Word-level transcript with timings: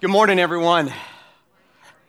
Good 0.00 0.08
morning, 0.08 0.38
everyone. 0.38 0.90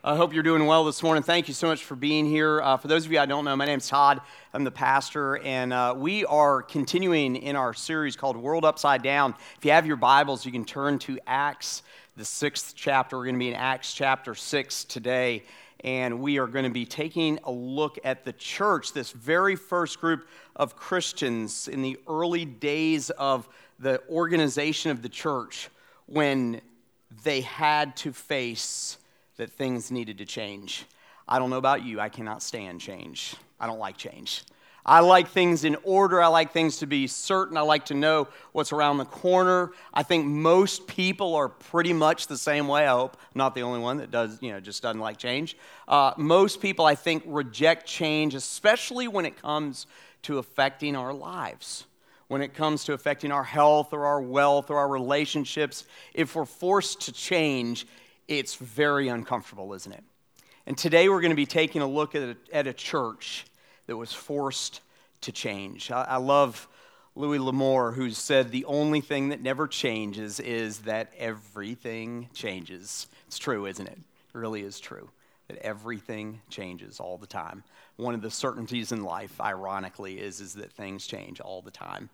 I 0.01 0.15
hope 0.15 0.33
you're 0.33 0.43
doing 0.43 0.65
well 0.65 0.85
this 0.85 1.03
morning. 1.03 1.23
Thank 1.23 1.49
you 1.49 1.53
so 1.53 1.67
much 1.67 1.83
for 1.83 1.97
being 1.97 2.25
here. 2.25 2.61
Uh, 2.61 2.77
for 2.77 2.87
those 2.87 3.05
of 3.05 3.11
you 3.11 3.19
I 3.19 3.25
don't 3.25 3.43
know, 3.43 3.53
my 3.57 3.65
name's 3.65 3.89
Todd. 3.89 4.21
I'm 4.53 4.63
the 4.63 4.71
pastor, 4.71 5.39
and 5.39 5.73
uh, 5.73 5.93
we 5.97 6.23
are 6.23 6.61
continuing 6.61 7.35
in 7.35 7.57
our 7.57 7.73
series 7.73 8.15
called 8.15 8.37
World 8.37 8.63
Upside 8.63 9.03
Down. 9.03 9.35
If 9.57 9.65
you 9.65 9.71
have 9.71 9.85
your 9.85 9.97
Bibles, 9.97 10.45
you 10.45 10.53
can 10.53 10.63
turn 10.63 10.99
to 10.99 11.19
Acts, 11.27 11.83
the 12.15 12.23
sixth 12.23 12.75
chapter. 12.77 13.17
We're 13.17 13.25
going 13.25 13.35
to 13.35 13.39
be 13.39 13.49
in 13.49 13.55
Acts 13.55 13.93
chapter 13.93 14.35
6 14.35 14.85
today, 14.85 15.43
and 15.83 16.21
we 16.21 16.39
are 16.39 16.47
going 16.47 16.63
to 16.63 16.71
be 16.71 16.85
taking 16.85 17.39
a 17.43 17.51
look 17.51 17.99
at 18.05 18.23
the 18.23 18.31
church, 18.31 18.93
this 18.93 19.11
very 19.11 19.57
first 19.57 19.99
group 19.99 20.29
of 20.55 20.77
Christians 20.77 21.67
in 21.67 21.81
the 21.81 21.99
early 22.07 22.45
days 22.45 23.09
of 23.09 23.49
the 23.79 24.01
organization 24.07 24.91
of 24.91 25.01
the 25.01 25.09
church 25.09 25.69
when 26.05 26.61
they 27.23 27.41
had 27.41 27.95
to 27.97 28.13
face 28.13 28.97
that 29.37 29.51
things 29.51 29.91
needed 29.91 30.17
to 30.19 30.25
change. 30.25 30.85
I 31.27 31.39
don't 31.39 31.49
know 31.49 31.57
about 31.57 31.83
you, 31.83 31.99
I 31.99 32.09
cannot 32.09 32.43
stand 32.43 32.81
change. 32.81 33.35
I 33.59 33.67
don't 33.67 33.79
like 33.79 33.97
change. 33.97 34.43
I 34.85 35.01
like 35.01 35.27
things 35.27 35.63
in 35.63 35.77
order. 35.83 36.21
I 36.21 36.27
like 36.27 36.53
things 36.53 36.77
to 36.79 36.87
be 36.87 37.05
certain. 37.05 37.55
I 37.55 37.61
like 37.61 37.85
to 37.85 37.93
know 37.93 38.27
what's 38.51 38.71
around 38.71 38.97
the 38.97 39.05
corner. 39.05 39.71
I 39.93 40.01
think 40.01 40.25
most 40.25 40.87
people 40.87 41.35
are 41.35 41.49
pretty 41.49 41.93
much 41.93 42.27
the 42.27 42.37
same 42.37 42.67
way. 42.67 42.87
I 42.87 42.91
hope 42.91 43.15
I'm 43.15 43.37
not 43.37 43.53
the 43.53 43.61
only 43.61 43.79
one 43.79 43.97
that 43.97 44.09
does, 44.09 44.39
you 44.41 44.51
know, 44.51 44.59
just 44.59 44.81
doesn't 44.81 44.99
like 44.99 45.17
change. 45.17 45.55
Uh, 45.87 46.13
most 46.17 46.61
people, 46.61 46.85
I 46.85 46.95
think, 46.95 47.23
reject 47.27 47.85
change, 47.85 48.33
especially 48.33 49.07
when 49.07 49.25
it 49.25 49.39
comes 49.39 49.85
to 50.23 50.39
affecting 50.39 50.95
our 50.95 51.13
lives 51.13 51.85
when 52.31 52.41
it 52.41 52.53
comes 52.53 52.85
to 52.85 52.93
affecting 52.93 53.29
our 53.29 53.43
health 53.43 53.91
or 53.91 54.05
our 54.05 54.21
wealth 54.21 54.69
or 54.69 54.77
our 54.77 54.87
relationships, 54.87 55.83
if 56.13 56.33
we're 56.33 56.45
forced 56.45 57.01
to 57.01 57.11
change, 57.11 57.85
it's 58.29 58.55
very 58.55 59.09
uncomfortable, 59.09 59.73
isn't 59.73 59.91
it? 59.91 60.03
And 60.65 60.77
today 60.77 61.09
we're 61.09 61.19
going 61.19 61.31
to 61.31 61.35
be 61.35 61.45
taking 61.45 61.81
a 61.81 61.87
look 61.87 62.15
at 62.15 62.21
a, 62.21 62.37
at 62.53 62.67
a 62.67 62.73
church 62.73 63.45
that 63.87 63.97
was 63.97 64.13
forced 64.13 64.79
to 65.19 65.33
change. 65.33 65.91
I, 65.91 66.03
I 66.03 66.15
love 66.15 66.69
Louis 67.15 67.37
L'Amour, 67.37 67.91
who 67.91 68.09
said 68.11 68.49
the 68.49 68.63
only 68.63 69.01
thing 69.01 69.27
that 69.27 69.41
never 69.41 69.67
changes 69.67 70.39
is 70.39 70.79
that 70.79 71.11
everything 71.17 72.29
changes. 72.33 73.07
It's 73.27 73.39
true, 73.39 73.65
isn't 73.65 73.87
it? 73.87 73.97
It 73.97 74.37
really 74.37 74.61
is 74.61 74.79
true 74.79 75.09
that 75.49 75.57
everything 75.65 76.39
changes 76.49 77.01
all 77.01 77.17
the 77.17 77.27
time. 77.27 77.61
One 77.97 78.15
of 78.15 78.21
the 78.21 78.31
certainties 78.31 78.93
in 78.93 79.03
life, 79.03 79.41
ironically, 79.41 80.17
is, 80.17 80.39
is 80.39 80.53
that 80.53 80.71
things 80.71 81.05
change 81.05 81.41
all 81.41 81.61
the 81.61 81.71
time. 81.71 82.09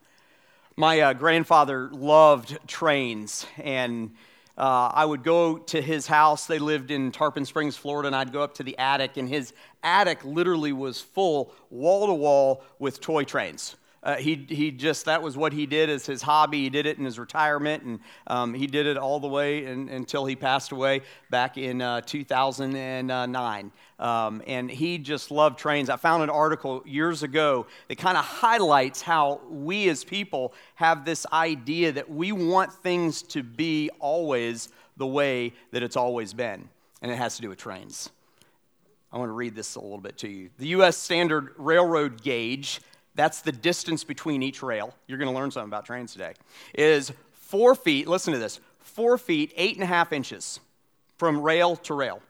My 0.79 0.99
uh, 0.99 1.13
grandfather 1.13 1.89
loved 1.91 2.55
trains, 2.67 3.47
and 3.57 4.11
uh, 4.55 4.91
I 4.93 5.05
would 5.05 5.23
go 5.23 5.57
to 5.57 5.81
his 5.81 6.05
house. 6.05 6.45
They 6.45 6.59
lived 6.59 6.91
in 6.91 7.11
Tarpon 7.11 7.45
Springs, 7.45 7.75
Florida, 7.75 8.05
and 8.05 8.15
I'd 8.15 8.31
go 8.31 8.43
up 8.43 8.53
to 8.57 8.63
the 8.63 8.77
attic, 8.77 9.17
and 9.17 9.27
his 9.27 9.55
attic 9.81 10.23
literally 10.23 10.73
was 10.73 11.01
full, 11.01 11.51
wall 11.71 12.05
to 12.05 12.13
wall, 12.13 12.63
with 12.77 13.01
toy 13.01 13.23
trains. 13.23 13.75
Uh, 14.03 14.15
he, 14.15 14.45
he 14.47 14.71
just, 14.71 15.05
that 15.05 15.21
was 15.21 15.35
what 15.35 15.51
he 15.51 15.65
did 15.65 15.89
as 15.89 16.05
his 16.05 16.21
hobby. 16.21 16.63
He 16.63 16.69
did 16.69 16.85
it 16.85 16.97
in 16.97 17.05
his 17.05 17.17
retirement, 17.17 17.83
and 17.83 17.99
um, 18.27 18.53
he 18.53 18.67
did 18.67 18.85
it 18.85 18.97
all 18.97 19.19
the 19.19 19.27
way 19.27 19.65
in, 19.65 19.89
until 19.89 20.25
he 20.25 20.35
passed 20.35 20.71
away 20.71 21.01
back 21.29 21.57
in 21.57 21.81
uh, 21.81 22.01
2009. 22.01 23.71
Um, 23.99 24.43
and 24.45 24.69
he 24.69 24.97
just 24.99 25.31
loved 25.31 25.57
trains. 25.57 25.89
I 25.89 25.97
found 25.97 26.23
an 26.23 26.29
article 26.29 26.83
years 26.85 27.23
ago 27.23 27.65
that 27.87 27.97
kind 27.97 28.17
of 28.17 28.23
highlights 28.23 29.01
how 29.01 29.41
we 29.49 29.89
as 29.89 30.03
people 30.03 30.53
have 30.75 31.03
this 31.03 31.25
idea 31.33 31.91
that 31.91 32.09
we 32.09 32.31
want 32.31 32.71
things 32.71 33.23
to 33.23 33.41
be 33.41 33.89
always 33.99 34.69
the 34.97 35.07
way 35.07 35.53
that 35.71 35.83
it's 35.83 35.95
always 35.95 36.33
been, 36.33 36.69
and 37.01 37.11
it 37.11 37.15
has 37.15 37.35
to 37.37 37.41
do 37.41 37.49
with 37.49 37.57
trains. 37.57 38.09
I 39.11 39.17
want 39.17 39.29
to 39.29 39.33
read 39.33 39.55
this 39.55 39.75
a 39.75 39.79
little 39.79 39.99
bit 39.99 40.17
to 40.19 40.27
you. 40.27 40.49
The 40.57 40.67
U.S. 40.67 40.97
Standard 40.97 41.53
Railroad 41.57 42.21
Gauge 42.21 42.81
that's 43.17 43.41
the 43.41 43.51
distance 43.51 44.03
between 44.03 44.43
each 44.43 44.63
rail. 44.63 44.93
You're 45.07 45.17
going 45.17 45.29
to 45.29 45.37
learn 45.37 45.51
something 45.51 45.69
about 45.69 45.85
trains 45.85 46.13
today. 46.13 46.33
Is 46.73 47.11
four 47.33 47.75
feet, 47.75 48.07
listen 48.07 48.31
to 48.31 48.39
this, 48.39 48.61
four 48.79 49.17
feet, 49.17 49.51
eight 49.57 49.75
and 49.75 49.83
a 49.83 49.87
half 49.87 50.13
inches 50.13 50.59
from 51.17 51.41
rail 51.41 51.75
to 51.75 51.93
rail. 51.95 52.21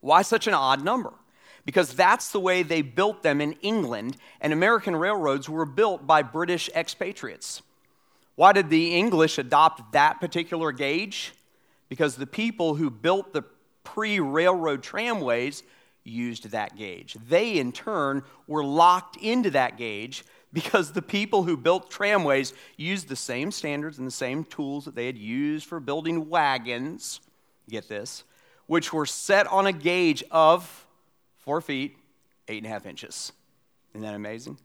Why 0.00 0.22
such 0.22 0.46
an 0.46 0.54
odd 0.54 0.82
number? 0.82 1.12
Because 1.64 1.94
that's 1.94 2.32
the 2.32 2.40
way 2.40 2.62
they 2.64 2.82
built 2.82 3.22
them 3.22 3.40
in 3.40 3.52
England, 3.62 4.16
and 4.40 4.52
American 4.52 4.96
railroads 4.96 5.48
were 5.48 5.66
built 5.66 6.06
by 6.06 6.22
British 6.22 6.68
expatriates. 6.74 7.62
Why 8.34 8.52
did 8.52 8.70
the 8.70 8.96
English 8.96 9.38
adopt 9.38 9.92
that 9.92 10.20
particular 10.20 10.72
gauge? 10.72 11.34
Because 11.88 12.16
the 12.16 12.26
people 12.26 12.74
who 12.74 12.90
built 12.90 13.32
the 13.32 13.44
pre 13.84 14.18
railroad 14.18 14.82
tramways 14.82 15.62
used 16.04 16.50
that 16.50 16.76
gauge. 16.76 17.16
They, 17.28 17.58
in 17.58 17.72
turn, 17.72 18.22
were 18.46 18.64
locked 18.64 19.16
into 19.16 19.50
that 19.50 19.76
gauge 19.76 20.24
because 20.52 20.92
the 20.92 21.02
people 21.02 21.44
who 21.44 21.56
built 21.56 21.90
tramways 21.90 22.52
used 22.76 23.08
the 23.08 23.16
same 23.16 23.50
standards 23.50 23.98
and 23.98 24.06
the 24.06 24.10
same 24.12 24.44
tools 24.44 24.84
that 24.84 24.94
they 24.94 25.06
had 25.06 25.16
used 25.16 25.66
for 25.66 25.80
building 25.80 26.28
wagons. 26.28 27.20
Get 27.70 27.88
this, 27.88 28.24
which 28.66 28.92
were 28.92 29.06
set 29.06 29.46
on 29.46 29.66
a 29.66 29.72
gauge 29.72 30.22
of 30.30 30.86
four 31.38 31.60
feet, 31.60 31.96
eight 32.48 32.58
and 32.58 32.66
a 32.66 32.70
half 32.70 32.86
inches. 32.86 33.32
Isn't 33.94 34.02
that 34.02 34.14
amazing? 34.14 34.58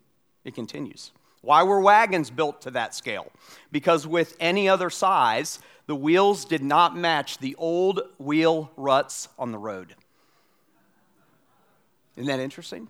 It 0.44 0.56
continues. 0.56 1.12
Why 1.42 1.64
were 1.64 1.80
wagons 1.80 2.30
built 2.30 2.62
to 2.64 2.72
that 2.72 2.96
scale? 2.96 3.32
Because 3.72 4.08
with 4.08 4.36
any 4.40 4.68
other 4.68 4.90
size, 4.90 5.60
the 5.86 5.96
wheels 5.96 6.44
did 6.44 6.64
not 6.64 6.98
match 6.98 7.38
the 7.38 7.56
old 7.56 8.02
wheel 8.18 8.72
ruts 8.76 9.30
on 9.38 9.52
the 9.52 9.58
road. 9.58 9.96
Isn't 12.18 12.28
that 12.28 12.40
interesting? 12.40 12.90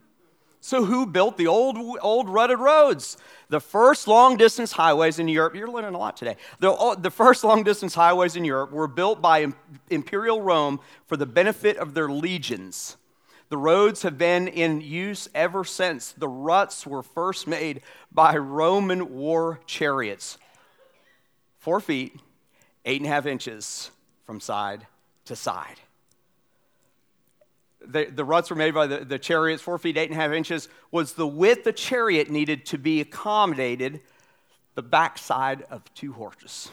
So, 0.60 0.84
who 0.84 1.06
built 1.06 1.38
the 1.38 1.48
old, 1.48 1.78
old 2.02 2.30
rutted 2.30 2.60
roads? 2.60 3.18
The 3.50 3.60
first 3.60 4.08
long 4.08 4.38
distance 4.38 4.72
highways 4.72 5.20
in 5.20 5.28
Europe, 5.28 5.54
you're 5.56 5.70
learning 5.70 5.94
a 5.94 5.98
lot 5.98 6.18
today. 6.18 6.36
The, 6.60 6.98
the 7.00 7.12
first 7.12 7.44
long 7.44 7.64
distance 7.64 7.94
highways 7.94 8.36
in 8.36 8.44
Europe 8.44 8.72
were 8.72 8.88
built 8.88 9.22
by 9.22 9.48
Imperial 9.90 10.42
Rome 10.42 10.80
for 11.06 11.16
the 11.16 11.28
benefit 11.28 11.78
of 11.78 11.94
their 11.94 12.10
legions. 12.10 12.98
The 13.50 13.58
roads 13.58 14.02
have 14.02 14.18
been 14.18 14.48
in 14.48 14.82
use 14.82 15.30
ever 15.36 15.64
since. 15.64 16.12
The 16.12 16.28
ruts 16.28 16.88
were 16.88 17.04
first 17.04 17.48
made 17.48 17.82
by 18.12 18.36
Roman 18.36 19.14
war 19.14 19.60
chariots. 19.68 20.38
Four 21.60 21.80
feet, 21.80 22.20
eight 22.84 23.00
and 23.00 23.10
a 23.10 23.14
half 23.14 23.26
inches 23.26 23.92
from 24.26 24.40
side 24.40 24.88
to 25.26 25.36
side 25.36 25.78
the, 27.88 28.06
the 28.06 28.24
ruts 28.24 28.50
were 28.50 28.56
made 28.56 28.74
by 28.74 28.88
the, 28.88 29.06
the 29.06 29.20
chariots, 29.20 29.62
four 29.62 29.78
feet, 29.78 29.98
eight 29.98 30.10
and 30.10 30.20
a 30.20 30.22
half 30.22 30.32
inches, 30.32 30.70
was 30.92 31.14
the 31.14 31.28
width 31.28 31.64
the 31.64 31.74
chariot 31.74 32.30
needed 32.30 32.66
to 32.68 32.78
be 32.78 33.02
accommodated 33.02 34.02
the 34.76 34.84
backside 34.84 35.64
of 35.64 35.84
two 35.94 36.14
horses. 36.14 36.70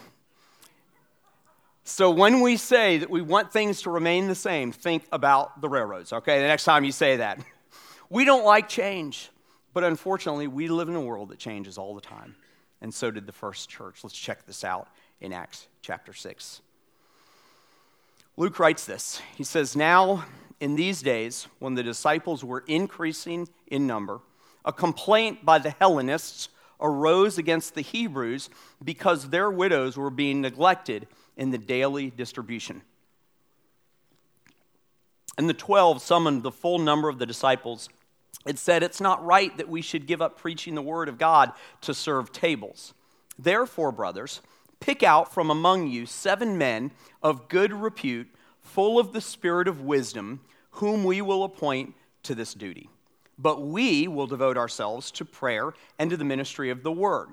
So 1.85 2.11
when 2.11 2.41
we 2.41 2.57
say 2.57 2.99
that 2.99 3.11
we 3.11 3.21
want 3.21 3.53
things 3.53 3.83
to 3.83 3.91
remain 3.91 4.27
the 4.27 4.35
same, 4.35 4.73
think 4.73 5.05
about 5.13 5.61
the 5.61 5.69
railroads, 5.69 6.13
okay? 6.13 6.41
The 6.41 6.47
next 6.47 6.65
time 6.65 6.85
you 6.85 6.93
say 6.93 7.17
that. 7.17 7.41
We 8.09 8.25
don't 8.25 8.45
like 8.45 8.69
change, 8.69 9.31
but 9.73 9.85
unfortunately, 9.85 10.47
we 10.47 10.69
live 10.69 10.89
in 10.89 10.97
a 10.97 11.01
world 11.01 11.31
that 11.31 11.39
changes 11.39 11.79
all 11.79 11.95
the 11.95 12.01
time. 12.01 12.37
And 12.81 12.93
so 12.93 13.11
did 13.11 13.27
the 13.27 13.33
first 13.33 13.69
church. 13.69 14.05
Let's 14.05 14.17
check 14.17 14.47
this 14.47 14.65
out 14.65 14.89
in 15.21 15.33
Acts 15.33 15.69
chapter 15.83 16.13
6. 16.13 16.61
Luke 18.37 18.59
writes 18.59 18.85
this. 18.85 19.21
He 19.37 19.45
says, 19.45 19.77
Now 19.77 20.25
in 20.61 20.77
these 20.77 21.03
days, 21.03 21.49
when 21.59 21.75
the 21.75 21.83
disciples 21.83 22.45
were 22.45 22.65
increasing 22.67 23.49
in 23.67 23.87
number, 23.87 24.21
a 24.65 24.73
complaint 24.73 25.45
by 25.45 25.59
the 25.59 25.71
Hellenists 25.71 26.49
arose 26.81 27.39
against 27.39 27.75
the 27.75 27.81
Hebrews 27.81 28.51
because 28.83 29.29
their 29.29 29.51
widows 29.51 29.97
were 29.97 30.11
being 30.11 30.41
neglected 30.41 31.07
in 31.37 31.51
the 31.51 31.59
daily 31.59 32.11
distribution. 32.11 32.83
And 35.37 35.49
the 35.49 35.55
twelve 35.55 36.01
summoned 36.01 36.43
the 36.43 36.53
full 36.53 36.79
number 36.79 37.09
of 37.09 37.19
the 37.19 37.27
disciples. 37.27 37.89
and 38.47 38.59
said, 38.59 38.83
It's 38.83 39.01
not 39.01 39.25
right 39.25 39.57
that 39.57 39.69
we 39.69 39.83
should 39.83 40.07
give 40.07 40.21
up 40.21 40.39
preaching 40.39 40.75
the 40.75 40.83
word 40.83 41.09
of 41.09 41.19
God 41.19 41.53
to 41.83 41.95
serve 41.95 42.33
tables. 42.33 42.95
Therefore, 43.39 43.93
brothers, 43.93 44.41
pick 44.81 45.03
out 45.03 45.33
from 45.33 45.51
among 45.51 45.89
you 45.89 46.07
seven 46.07 46.59
men 46.59 46.91
of 47.23 47.49
good 47.49 47.73
repute 47.73 48.29
full 48.75 48.99
of 48.99 49.13
the 49.13 49.21
spirit 49.21 49.69
of 49.69 49.83
wisdom, 49.83 50.41
whom 50.73 51.05
we 51.05 51.23
will 51.23 51.45
appoint 51.45 51.95
to 52.25 52.35
this 52.35 52.55
duty. 52.55 52.91
But 53.39 53.63
we 53.63 54.09
will 54.09 54.27
devote 54.27 54.57
ourselves 54.57 55.13
to 55.13 55.25
prayer 55.25 55.75
and 55.97 56.11
to 56.11 56.17
the 56.17 56.25
ministry 56.25 56.71
of 56.71 56.83
the 56.83 56.91
word. 56.91 57.29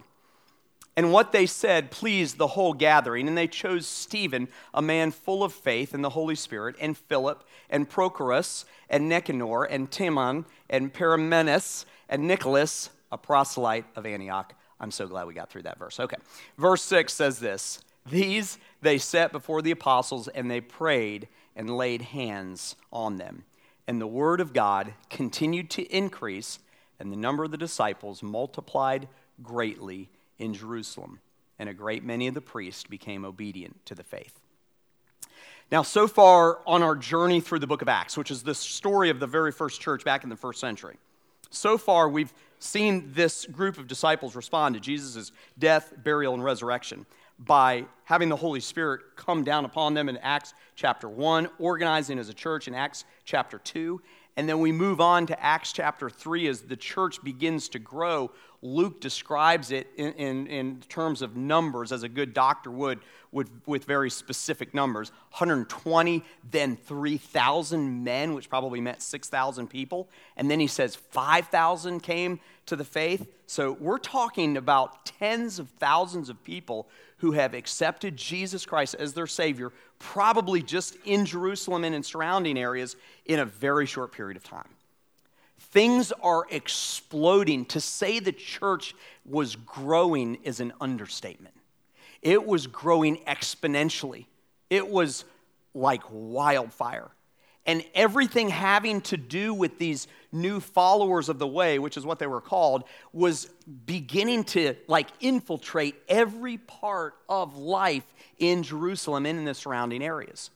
And 0.95 1.11
what 1.11 1.31
they 1.31 1.47
said 1.47 1.89
pleased 1.89 2.37
the 2.37 2.45
whole 2.45 2.73
gathering, 2.73 3.27
and 3.27 3.35
they 3.35 3.47
chose 3.47 3.87
Stephen, 3.87 4.49
a 4.71 4.83
man 4.83 5.09
full 5.09 5.43
of 5.43 5.51
faith 5.51 5.95
in 5.95 6.03
the 6.03 6.11
Holy 6.11 6.35
Spirit, 6.35 6.75
and 6.79 6.95
Philip, 6.95 7.43
and 7.71 7.89
Prochorus, 7.89 8.65
and 8.87 9.09
Nicanor, 9.09 9.63
and 9.63 9.89
Timon, 9.89 10.45
and 10.69 10.93
Parmenas, 10.93 11.85
and 12.07 12.27
Nicholas, 12.27 12.91
a 13.11 13.17
proselyte 13.17 13.85
of 13.95 14.05
Antioch. 14.05 14.53
I'm 14.79 14.91
so 14.91 15.07
glad 15.07 15.25
we 15.25 15.33
got 15.33 15.49
through 15.49 15.63
that 15.63 15.79
verse. 15.79 15.99
Okay. 15.99 16.17
Verse 16.59 16.83
6 16.83 17.11
says 17.11 17.39
this 17.39 17.79
These 18.05 18.59
they 18.81 18.97
sat 18.97 19.31
before 19.31 19.61
the 19.61 19.71
apostles 19.71 20.27
and 20.27 20.49
they 20.49 20.61
prayed 20.61 21.27
and 21.55 21.69
laid 21.77 22.01
hands 22.01 22.75
on 22.91 23.17
them. 23.17 23.43
And 23.87 23.99
the 23.99 24.07
word 24.07 24.39
of 24.39 24.53
God 24.53 24.93
continued 25.09 25.69
to 25.71 25.83
increase, 25.83 26.59
and 26.99 27.11
the 27.11 27.17
number 27.17 27.43
of 27.43 27.51
the 27.51 27.57
disciples 27.57 28.23
multiplied 28.23 29.07
greatly 29.41 30.09
in 30.39 30.53
Jerusalem. 30.53 31.19
And 31.59 31.69
a 31.69 31.73
great 31.73 32.03
many 32.03 32.27
of 32.27 32.33
the 32.33 32.41
priests 32.41 32.85
became 32.85 33.25
obedient 33.25 33.85
to 33.85 33.95
the 33.95 34.03
faith. 34.03 34.39
Now, 35.71 35.83
so 35.83 36.07
far 36.07 36.59
on 36.65 36.83
our 36.83 36.95
journey 36.95 37.39
through 37.39 37.59
the 37.59 37.67
book 37.67 37.81
of 37.81 37.87
Acts, 37.87 38.17
which 38.17 38.31
is 38.31 38.43
the 38.43 38.55
story 38.55 39.09
of 39.09 39.19
the 39.19 39.27
very 39.27 39.51
first 39.51 39.79
church 39.79 40.03
back 40.03 40.23
in 40.23 40.29
the 40.29 40.35
first 40.35 40.59
century, 40.59 40.97
so 41.49 41.77
far 41.77 42.09
we've 42.09 42.33
seen 42.59 43.11
this 43.13 43.45
group 43.45 43.77
of 43.77 43.87
disciples 43.87 44.35
respond 44.35 44.75
to 44.75 44.81
Jesus' 44.81 45.31
death, 45.57 45.93
burial, 46.03 46.33
and 46.33 46.43
resurrection 46.43 47.05
by 47.45 47.85
having 48.03 48.29
the 48.29 48.35
Holy 48.35 48.59
Spirit 48.59 49.01
come 49.15 49.43
down 49.43 49.65
upon 49.65 49.93
them 49.93 50.09
in 50.09 50.17
Acts 50.17 50.53
chapter 50.75 51.09
1, 51.09 51.49
organizing 51.59 52.19
as 52.19 52.29
a 52.29 52.33
church 52.33 52.67
in 52.67 52.75
Acts 52.75 53.05
chapter 53.25 53.57
2. 53.59 54.01
And 54.37 54.47
then 54.47 54.59
we 54.59 54.71
move 54.71 55.01
on 55.01 55.27
to 55.27 55.43
Acts 55.43 55.73
chapter 55.73 56.09
3 56.09 56.47
as 56.47 56.61
the 56.61 56.77
church 56.77 57.21
begins 57.23 57.67
to 57.69 57.79
grow. 57.79 58.31
Luke 58.61 59.01
describes 59.01 59.71
it 59.71 59.87
in, 59.97 60.13
in, 60.13 60.47
in 60.47 60.79
terms 60.87 61.21
of 61.21 61.35
numbers, 61.35 61.91
as 61.91 62.03
a 62.03 62.09
good 62.09 62.33
doctor 62.33 62.71
would, 62.71 62.99
with, 63.31 63.49
with 63.65 63.85
very 63.85 64.09
specific 64.09 64.73
numbers 64.73 65.11
120, 65.31 66.23
then 66.49 66.75
3,000 66.75 68.03
men, 68.03 68.33
which 68.33 68.49
probably 68.49 68.79
meant 68.79 69.01
6,000 69.01 69.67
people. 69.67 70.09
And 70.37 70.49
then 70.49 70.59
he 70.59 70.67
says 70.67 70.95
5,000 70.95 72.01
came 72.01 72.39
to 72.67 72.75
the 72.75 72.83
faith. 72.83 73.27
So 73.47 73.73
we're 73.73 73.97
talking 73.97 74.57
about 74.57 75.05
tens 75.05 75.59
of 75.59 75.69
thousands 75.71 76.29
of 76.29 76.43
people 76.43 76.87
who 77.21 77.31
have 77.31 77.53
accepted 77.53 78.17
Jesus 78.17 78.65
Christ 78.65 78.95
as 78.97 79.13
their 79.13 79.27
Savior, 79.27 79.71
probably 79.99 80.63
just 80.63 80.97
in 81.05 81.23
Jerusalem 81.23 81.83
and 81.83 81.93
in 81.93 82.01
surrounding 82.01 82.57
areas, 82.57 82.95
in 83.25 83.39
a 83.39 83.45
very 83.45 83.85
short 83.85 84.11
period 84.11 84.37
of 84.37 84.43
time. 84.43 84.67
Things 85.59 86.11
are 86.23 86.45
exploding. 86.49 87.65
To 87.65 87.79
say 87.79 88.19
the 88.19 88.31
church 88.31 88.95
was 89.23 89.55
growing 89.55 90.39
is 90.43 90.59
an 90.59 90.73
understatement. 90.81 91.53
It 92.23 92.43
was 92.43 92.65
growing 92.65 93.17
exponentially, 93.27 94.25
it 94.71 94.87
was 94.87 95.23
like 95.73 96.01
wildfire 96.09 97.11
and 97.65 97.83
everything 97.93 98.49
having 98.49 99.01
to 99.01 99.17
do 99.17 99.53
with 99.53 99.77
these 99.77 100.07
new 100.31 100.59
followers 100.59 101.29
of 101.29 101.39
the 101.39 101.47
way 101.47 101.77
which 101.79 101.97
is 101.97 102.05
what 102.05 102.19
they 102.19 102.27
were 102.27 102.41
called 102.41 102.83
was 103.13 103.49
beginning 103.85 104.43
to 104.43 104.75
like 104.87 105.07
infiltrate 105.19 105.95
every 106.07 106.57
part 106.57 107.15
of 107.27 107.57
life 107.57 108.05
in 108.39 108.63
jerusalem 108.63 109.25
and 109.25 109.39
in 109.39 109.45
the 109.45 109.53
surrounding 109.53 110.03
areas 110.03 110.49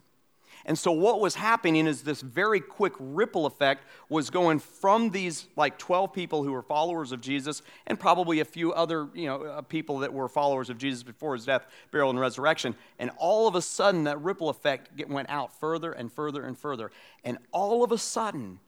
and 0.66 0.78
so 0.78 0.92
what 0.92 1.20
was 1.20 1.36
happening 1.36 1.86
is 1.86 2.02
this 2.02 2.22
very 2.22 2.60
quick 2.60 2.94
ripple 3.00 3.46
effect 3.46 3.84
was 4.10 4.30
going 4.30 4.60
from 4.60 5.12
these 5.12 5.46
like 5.56 5.78
12 5.78 6.12
people 6.12 6.44
who 6.44 6.52
were 6.52 6.64
followers 6.64 7.12
of 7.12 7.22
Jesus 7.22 7.62
and 7.86 8.00
probably 8.00 8.40
a 8.40 8.46
few 8.46 8.74
other, 8.74 9.08
you 9.14 9.28
know, 9.28 9.44
uh, 9.44 9.62
people 9.62 10.00
that 10.00 10.12
were 10.12 10.28
followers 10.28 10.72
of 10.72 10.78
Jesus 10.80 11.04
before 11.04 11.36
his 11.36 11.46
death, 11.46 11.68
burial 11.92 12.10
and 12.10 12.20
resurrection. 12.20 12.76
And 12.98 13.12
all 13.18 13.48
of 13.48 13.54
a 13.54 13.62
sudden 13.62 14.06
that 14.06 14.20
ripple 14.22 14.50
effect 14.50 14.90
went 15.08 15.30
out 15.30 15.54
further 15.60 15.92
and 15.92 16.12
further 16.12 16.44
and 16.44 16.58
further. 16.58 16.92
And 17.24 17.38
all 17.52 17.84
of 17.84 17.92
a 17.92 17.98
sudden 17.98 18.60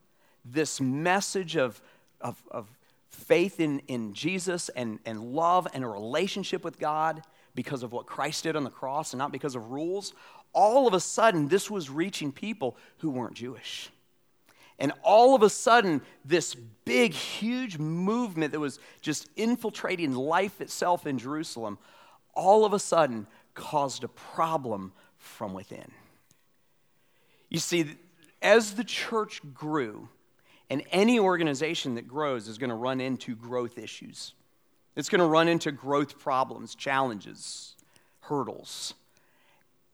this 0.46 0.80
message 0.80 1.58
of 1.58 1.82
of, 2.22 2.42
of 2.52 2.68
faith 3.10 3.60
in, 3.60 3.80
in 3.88 4.14
Jesus 4.14 4.70
and, 4.70 5.00
and 5.06 5.22
love 5.22 5.68
and 5.74 5.84
a 5.84 5.88
relationship 5.88 6.64
with 6.64 6.80
God 6.80 7.22
because 7.56 7.82
of 7.82 7.92
what 7.92 8.06
Christ 8.06 8.44
did 8.44 8.56
on 8.56 8.64
the 8.64 8.70
cross 8.70 9.14
and 9.14 9.18
not 9.18 9.32
because 9.32 9.56
of 9.56 9.72
rules, 9.72 10.14
all 10.58 10.88
of 10.88 10.96
a 10.96 11.00
sudden, 11.00 11.48
this 11.48 11.70
was 11.70 11.88
reaching 11.88 12.32
people 12.32 12.76
who 12.98 13.12
weren't 13.12 13.36
Jewish. 13.36 13.92
And 14.80 14.92
all 15.04 15.36
of 15.36 15.44
a 15.44 15.52
sudden, 15.52 16.02
this 16.26 16.56
big, 16.56 17.14
huge 17.14 17.78
movement 17.78 18.54
that 18.54 18.60
was 18.60 18.80
just 19.00 19.30
infiltrating 19.36 20.14
life 20.14 20.60
itself 20.60 21.06
in 21.06 21.20
Jerusalem, 21.20 21.78
all 22.34 22.66
of 22.66 22.74
a 22.74 22.80
sudden 22.80 23.28
caused 23.54 24.04
a 24.04 24.08
problem 24.08 24.94
from 25.20 25.54
within. 25.54 25.92
You 27.50 27.60
see, 27.60 27.96
as 28.42 28.74
the 28.74 28.84
church 28.84 29.42
grew, 29.54 30.10
and 30.72 30.82
any 30.92 31.20
organization 31.20 31.94
that 31.96 32.08
grows 32.08 32.48
is 32.48 32.58
going 32.58 32.72
to 32.72 32.76
run 32.76 33.00
into 33.00 33.36
growth 33.36 33.78
issues. 33.78 34.34
It's 34.96 35.08
going 35.08 35.22
to 35.22 35.28
run 35.28 35.48
into 35.48 35.72
growth 35.72 36.18
problems, 36.18 36.74
challenges, 36.74 37.76
hurdles. 38.22 38.96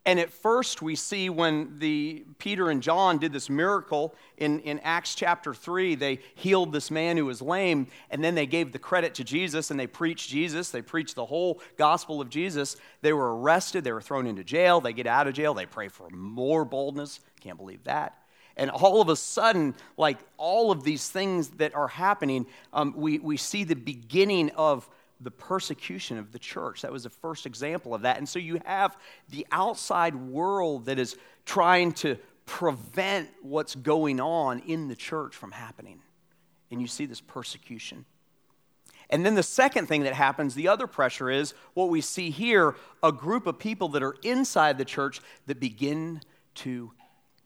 And 0.06 0.20
at 0.20 0.32
first, 0.32 0.82
we 0.82 0.96
see 0.96 1.30
when 1.30 1.80
the 1.80 2.26
Peter 2.38 2.70
and 2.70 2.84
John 2.84 3.20
did 3.20 3.32
this 3.32 3.50
miracle 3.50 4.14
in, 4.36 4.60
in 4.60 4.80
Acts 4.80 5.16
chapter 5.16 5.54
3, 5.54 5.96
they 5.96 6.20
healed 6.36 6.74
this 6.74 6.92
man 6.92 7.16
who 7.16 7.26
was 7.26 7.42
lame, 7.42 7.88
and 8.10 8.22
then 8.22 8.36
they 8.36 8.46
gave 8.46 8.74
the 8.74 8.80
credit 8.80 9.14
to 9.16 9.24
Jesus 9.24 9.72
and 9.72 9.80
they 9.80 9.88
preached 9.88 10.30
Jesus. 10.30 10.72
They 10.72 10.82
preached 10.82 11.16
the 11.16 11.26
whole 11.26 11.62
gospel 11.78 12.20
of 12.20 12.30
Jesus. 12.30 12.76
They 13.02 13.14
were 13.14 13.40
arrested, 13.40 13.86
they 13.86 13.94
were 13.94 14.02
thrown 14.02 14.28
into 14.28 14.44
jail. 14.44 14.82
They 14.82 14.92
get 14.92 15.08
out 15.08 15.28
of 15.28 15.36
jail, 15.36 15.54
they 15.54 15.66
pray 15.66 15.88
for 15.88 16.10
more 16.10 16.66
boldness. 16.66 17.22
Can't 17.40 17.58
believe 17.58 17.86
that. 17.86 18.18
And 18.58 18.70
all 18.70 19.02
of 19.02 19.08
a 19.08 19.16
sudden, 19.16 19.74
like 19.98 20.20
all 20.38 20.70
of 20.70 20.84
these 20.84 21.10
things 21.10 21.50
that 21.52 21.74
are 21.76 21.88
happening, 21.88 22.46
um, 22.74 22.94
we, 22.96 23.20
we 23.20 23.38
see 23.38 23.64
the 23.64 23.76
beginning 23.76 24.52
of 24.52 24.88
the 25.20 25.32
persecution 25.32 26.18
of 26.18 26.32
the 26.32 26.40
church. 26.40 26.82
That 26.82 26.92
was 26.92 27.04
the 27.04 27.10
first 27.10 27.46
example 27.46 27.94
of 27.94 28.02
that. 28.02 28.18
And 28.18 28.28
so 28.28 28.40
you 28.40 28.60
have 28.66 28.98
the 29.30 29.48
outside 29.52 30.16
world 30.16 30.86
that 30.86 31.00
is 31.00 31.16
trying 31.46 31.94
to 31.94 32.18
prevent 32.46 33.30
what's 33.42 33.76
going 33.76 34.20
on 34.20 34.60
in 34.60 34.88
the 34.88 34.96
church 34.96 35.36
from 35.36 35.52
happening. 35.52 36.02
And 36.72 36.82
you 36.82 36.88
see 36.88 37.06
this 37.06 37.22
persecution. 37.22 38.06
And 39.10 39.26
then 39.26 39.36
the 39.36 39.44
second 39.44 39.88
thing 39.88 40.04
that 40.04 40.14
happens, 40.14 40.56
the 40.56 40.68
other 40.68 40.88
pressure 40.88 41.30
is 41.30 41.54
what 41.74 41.90
we 41.90 42.02
see 42.02 42.30
here 42.32 42.76
a 43.02 43.12
group 43.12 43.48
of 43.48 43.60
people 43.60 43.90
that 43.90 44.04
are 44.04 44.16
inside 44.24 44.78
the 44.78 44.86
church 44.86 45.22
that 45.46 45.60
begin 45.60 46.22
to 46.56 46.92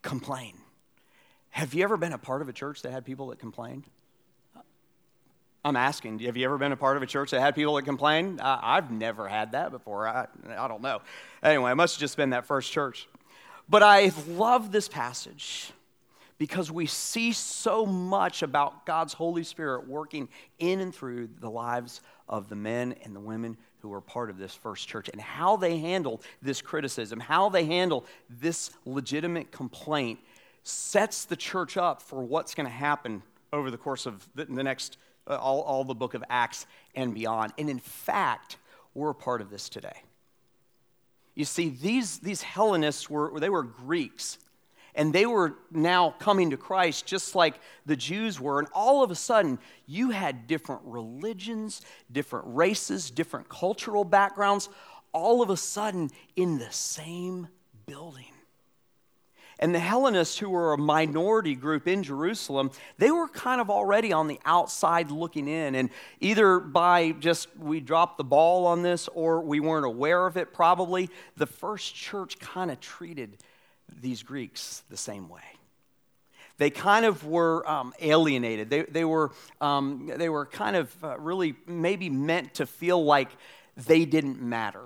complain. 0.01 0.53
Have 1.49 1.73
you 1.73 1.83
ever 1.83 1.97
been 1.97 2.13
a 2.13 2.17
part 2.17 2.41
of 2.41 2.49
a 2.49 2.53
church 2.53 2.83
that 2.83 2.91
had 2.91 3.03
people 3.03 3.27
that 3.27 3.39
complained? 3.39 3.85
I'm 5.67 5.75
asking, 5.75 6.19
have 6.19 6.37
you 6.37 6.45
ever 6.45 6.57
been 6.57 6.71
a 6.71 6.77
part 6.77 6.95
of 6.95 7.03
a 7.03 7.05
church 7.05 7.31
that 7.31 7.41
had 7.41 7.53
people 7.53 7.75
that 7.75 7.83
complain? 7.83 8.39
I've 8.41 8.89
never 8.89 9.27
had 9.27 9.51
that 9.51 9.69
before. 9.69 10.07
I, 10.07 10.27
I 10.57 10.69
don't 10.69 10.81
know. 10.81 11.01
Anyway, 11.43 11.69
it 11.69 11.75
must 11.75 11.95
have 11.95 11.99
just 11.99 12.15
been 12.15 12.29
that 12.29 12.45
first 12.45 12.71
church. 12.71 13.05
But 13.67 13.83
I 13.83 14.13
love 14.29 14.71
this 14.71 14.87
passage 14.87 15.71
because 16.37 16.71
we 16.71 16.85
see 16.85 17.33
so 17.33 17.85
much 17.85 18.43
about 18.43 18.85
God's 18.85 19.11
Holy 19.11 19.43
Spirit 19.43 19.89
working 19.89 20.29
in 20.57 20.79
and 20.79 20.95
through 20.95 21.27
the 21.41 21.49
lives 21.49 21.99
of 22.29 22.47
the 22.47 22.55
men 22.55 22.95
and 23.03 23.13
the 23.13 23.19
women 23.19 23.57
who 23.81 23.89
were 23.89 23.99
part 23.99 24.29
of 24.29 24.37
this 24.37 24.53
first 24.53 24.87
church 24.87 25.09
and 25.11 25.19
how 25.19 25.57
they 25.57 25.79
handle 25.79 26.21
this 26.41 26.61
criticism, 26.61 27.19
how 27.19 27.49
they 27.49 27.65
handle 27.65 28.05
this 28.29 28.69
legitimate 28.85 29.51
complaint 29.51 30.17
sets 30.63 31.25
the 31.25 31.35
church 31.35 31.75
up 31.75 32.01
for 32.01 32.23
what's 32.23 32.55
going 32.55 32.67
to 32.67 32.73
happen 32.73 33.21
over 33.51 33.69
the 33.69 33.77
course 33.77 34.05
of 34.05 34.25
the, 34.33 34.45
next 34.45 34.97
Uh, 35.29 35.35
all, 35.35 35.61
all 35.61 35.83
the 35.83 35.95
book 35.95 36.13
of 36.13 36.23
Acts 36.29 36.65
and 36.95 37.13
beyond. 37.13 37.51
And 37.57 37.69
in 37.69 37.79
fact, 37.79 38.57
we're 38.93 39.09
a 39.09 39.15
part 39.15 39.41
of 39.41 39.49
this 39.49 39.67
today. 39.67 40.03
You 41.35 41.45
see, 41.45 41.69
these, 41.69 42.19
these 42.19 42.41
Hellenists 42.41 43.09
were, 43.09 43.37
they 43.39 43.49
were 43.49 43.63
Greeks, 43.63 44.37
and 44.95 45.13
they 45.13 45.25
were 45.25 45.55
now 45.69 46.15
coming 46.17 46.49
to 46.51 46.57
Christ 46.57 47.05
just 47.05 47.35
like 47.35 47.59
the 47.85 47.95
Jews 47.95 48.39
were. 48.39 48.59
And 48.59 48.67
all 48.73 49.03
of 49.03 49.11
a 49.11 49.15
sudden, 49.15 49.59
you 49.85 50.11
had 50.11 50.47
different 50.47 50.81
religions, 50.85 51.81
different 52.11 52.45
races, 52.47 53.11
different 53.11 53.49
cultural 53.49 54.03
backgrounds, 54.03 54.69
all 55.11 55.41
of 55.41 55.49
a 55.49 55.57
sudden 55.57 56.09
in 56.35 56.57
the 56.57 56.71
same 56.71 57.49
building. 57.85 58.31
And 59.59 59.73
the 59.73 59.79
Hellenists, 59.79 60.37
who 60.37 60.49
were 60.49 60.73
a 60.73 60.77
minority 60.77 61.55
group 61.55 61.87
in 61.87 62.03
Jerusalem, 62.03 62.69
they 62.97 63.09
were 63.09 63.27
kind 63.27 63.59
of 63.59 63.69
already 63.69 64.13
on 64.13 64.27
the 64.27 64.39
outside 64.45 65.09
looking 65.09 65.47
in. 65.47 65.73
And 65.73 65.89
either 66.19 66.59
by 66.59 67.11
just 67.11 67.47
we 67.57 67.79
dropped 67.79 68.17
the 68.17 68.23
ball 68.23 68.67
on 68.67 68.83
this 68.83 69.07
or 69.09 69.41
we 69.41 69.59
weren't 69.59 69.85
aware 69.85 70.27
of 70.27 70.37
it, 70.37 70.53
probably, 70.53 71.09
the 71.37 71.47
first 71.47 71.95
church 71.95 72.37
kind 72.37 72.69
of 72.69 72.79
treated 72.79 73.37
these 74.01 74.21
Greeks 74.21 74.83
the 74.89 74.97
same 74.97 75.27
way. 75.27 75.41
They 76.59 76.69
kind 76.69 77.05
of 77.05 77.25
were 77.25 77.67
um, 77.69 77.93
alienated. 77.99 78.69
They, 78.69 78.83
they, 78.83 79.05
were, 79.05 79.31
um, 79.61 80.11
they 80.15 80.29
were 80.29 80.45
kind 80.45 80.75
of 80.75 81.03
uh, 81.03 81.17
really 81.19 81.55
maybe 81.67 82.09
meant 82.09 82.55
to 82.55 82.65
feel 82.65 83.03
like 83.03 83.29
they 83.75 84.05
didn't 84.05 84.41
matter 84.41 84.81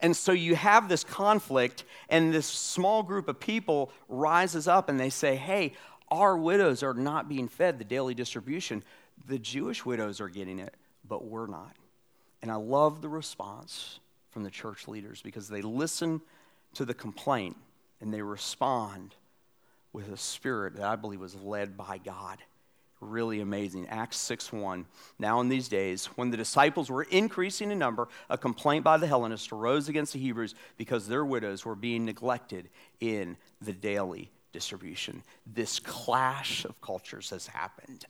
and 0.00 0.16
so 0.16 0.32
you 0.32 0.54
have 0.54 0.88
this 0.88 1.04
conflict, 1.04 1.84
and 2.08 2.32
this 2.32 2.46
small 2.46 3.02
group 3.02 3.28
of 3.28 3.40
people 3.40 3.90
rises 4.08 4.68
up 4.68 4.88
and 4.88 5.00
they 5.00 5.10
say, 5.10 5.36
Hey, 5.36 5.72
our 6.08 6.36
widows 6.36 6.82
are 6.82 6.94
not 6.94 7.28
being 7.28 7.48
fed 7.48 7.78
the 7.78 7.84
daily 7.84 8.14
distribution. 8.14 8.84
The 9.26 9.38
Jewish 9.38 9.84
widows 9.84 10.20
are 10.20 10.28
getting 10.28 10.58
it, 10.58 10.74
but 11.08 11.24
we're 11.24 11.46
not. 11.46 11.74
And 12.42 12.50
I 12.50 12.56
love 12.56 13.02
the 13.02 13.08
response 13.08 13.98
from 14.30 14.44
the 14.44 14.50
church 14.50 14.86
leaders 14.86 15.22
because 15.22 15.48
they 15.48 15.62
listen 15.62 16.20
to 16.74 16.84
the 16.84 16.94
complaint 16.94 17.56
and 18.00 18.12
they 18.12 18.22
respond 18.22 19.14
with 19.92 20.12
a 20.12 20.16
spirit 20.16 20.76
that 20.76 20.84
I 20.84 20.96
believe 20.96 21.20
was 21.20 21.34
led 21.34 21.76
by 21.76 21.98
God. 21.98 22.38
Really 23.00 23.40
amazing. 23.40 23.88
Acts 23.88 24.16
6 24.18 24.52
1. 24.52 24.86
Now, 25.18 25.40
in 25.40 25.48
these 25.48 25.68
days, 25.68 26.06
when 26.16 26.30
the 26.30 26.36
disciples 26.36 26.90
were 26.90 27.02
increasing 27.02 27.70
in 27.70 27.78
number, 27.78 28.08
a 28.30 28.38
complaint 28.38 28.84
by 28.84 28.96
the 28.96 29.06
Hellenists 29.06 29.52
arose 29.52 29.88
against 29.88 30.14
the 30.14 30.18
Hebrews 30.18 30.54
because 30.78 31.06
their 31.06 31.24
widows 31.24 31.64
were 31.64 31.74
being 31.74 32.06
neglected 32.06 32.70
in 33.00 33.36
the 33.60 33.72
daily 33.72 34.30
distribution. 34.52 35.22
This 35.46 35.78
clash 35.78 36.64
of 36.64 36.80
cultures 36.80 37.28
has 37.30 37.46
happened, 37.46 38.06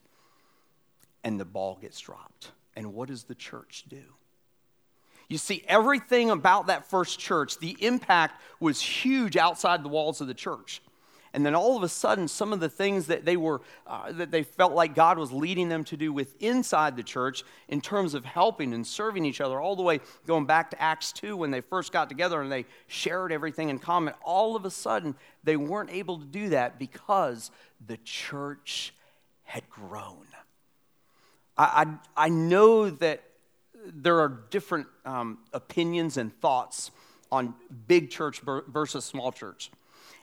and 1.23 1.37
the 1.37 1.45
ball 1.45 1.77
gets 1.81 1.99
dropped. 1.99 2.51
And 2.77 2.93
what 2.93 3.09
does 3.09 3.23
the 3.23 3.35
church 3.35 3.83
do? 3.89 4.03
You 5.27 5.37
see, 5.37 5.65
everything 5.67 6.29
about 6.29 6.67
that 6.67 6.89
first 6.89 7.19
church, 7.19 7.57
the 7.57 7.75
impact 7.81 8.41
was 8.61 8.79
huge 8.79 9.35
outside 9.35 9.83
the 9.83 9.89
walls 9.89 10.21
of 10.21 10.27
the 10.27 10.33
church. 10.33 10.81
And 11.33 11.45
then 11.45 11.55
all 11.55 11.77
of 11.77 11.83
a 11.83 11.89
sudden, 11.89 12.27
some 12.27 12.53
of 12.53 12.59
the 12.59 12.69
things 12.69 13.07
that 13.07 13.25
they 13.25 13.37
were, 13.37 13.61
uh, 13.85 14.11
that 14.13 14.31
they 14.31 14.43
felt 14.43 14.73
like 14.73 14.95
God 14.95 15.17
was 15.17 15.31
leading 15.31 15.69
them 15.69 15.83
to 15.85 15.97
do 15.97 16.11
with 16.11 16.41
inside 16.41 16.95
the 16.95 17.03
church 17.03 17.43
in 17.67 17.81
terms 17.81 18.13
of 18.13 18.25
helping 18.25 18.73
and 18.73 18.85
serving 18.85 19.25
each 19.25 19.41
other, 19.41 19.59
all 19.59 19.75
the 19.75 19.83
way 19.83 19.99
going 20.25 20.45
back 20.45 20.71
to 20.71 20.81
Acts 20.81 21.11
2 21.11 21.37
when 21.37 21.51
they 21.51 21.61
first 21.61 21.91
got 21.91 22.09
together 22.09 22.41
and 22.41 22.51
they 22.51 22.65
shared 22.87 23.31
everything 23.31 23.69
in 23.69 23.79
common, 23.79 24.13
all 24.23 24.55
of 24.55 24.65
a 24.65 24.71
sudden, 24.71 25.15
they 25.43 25.57
weren't 25.57 25.91
able 25.91 26.19
to 26.19 26.25
do 26.25 26.49
that 26.49 26.79
because 26.79 27.51
the 27.85 27.97
church 27.97 28.93
had 29.43 29.69
grown. 29.69 30.25
I, 31.57 31.97
I, 32.15 32.25
I 32.25 32.29
know 32.29 32.89
that 32.89 33.23
there 33.85 34.19
are 34.19 34.41
different 34.49 34.87
um, 35.05 35.39
opinions 35.53 36.17
and 36.17 36.33
thoughts 36.41 36.91
on 37.31 37.53
big 37.87 38.09
church 38.09 38.41
versus 38.67 39.05
small 39.05 39.31
church. 39.31 39.71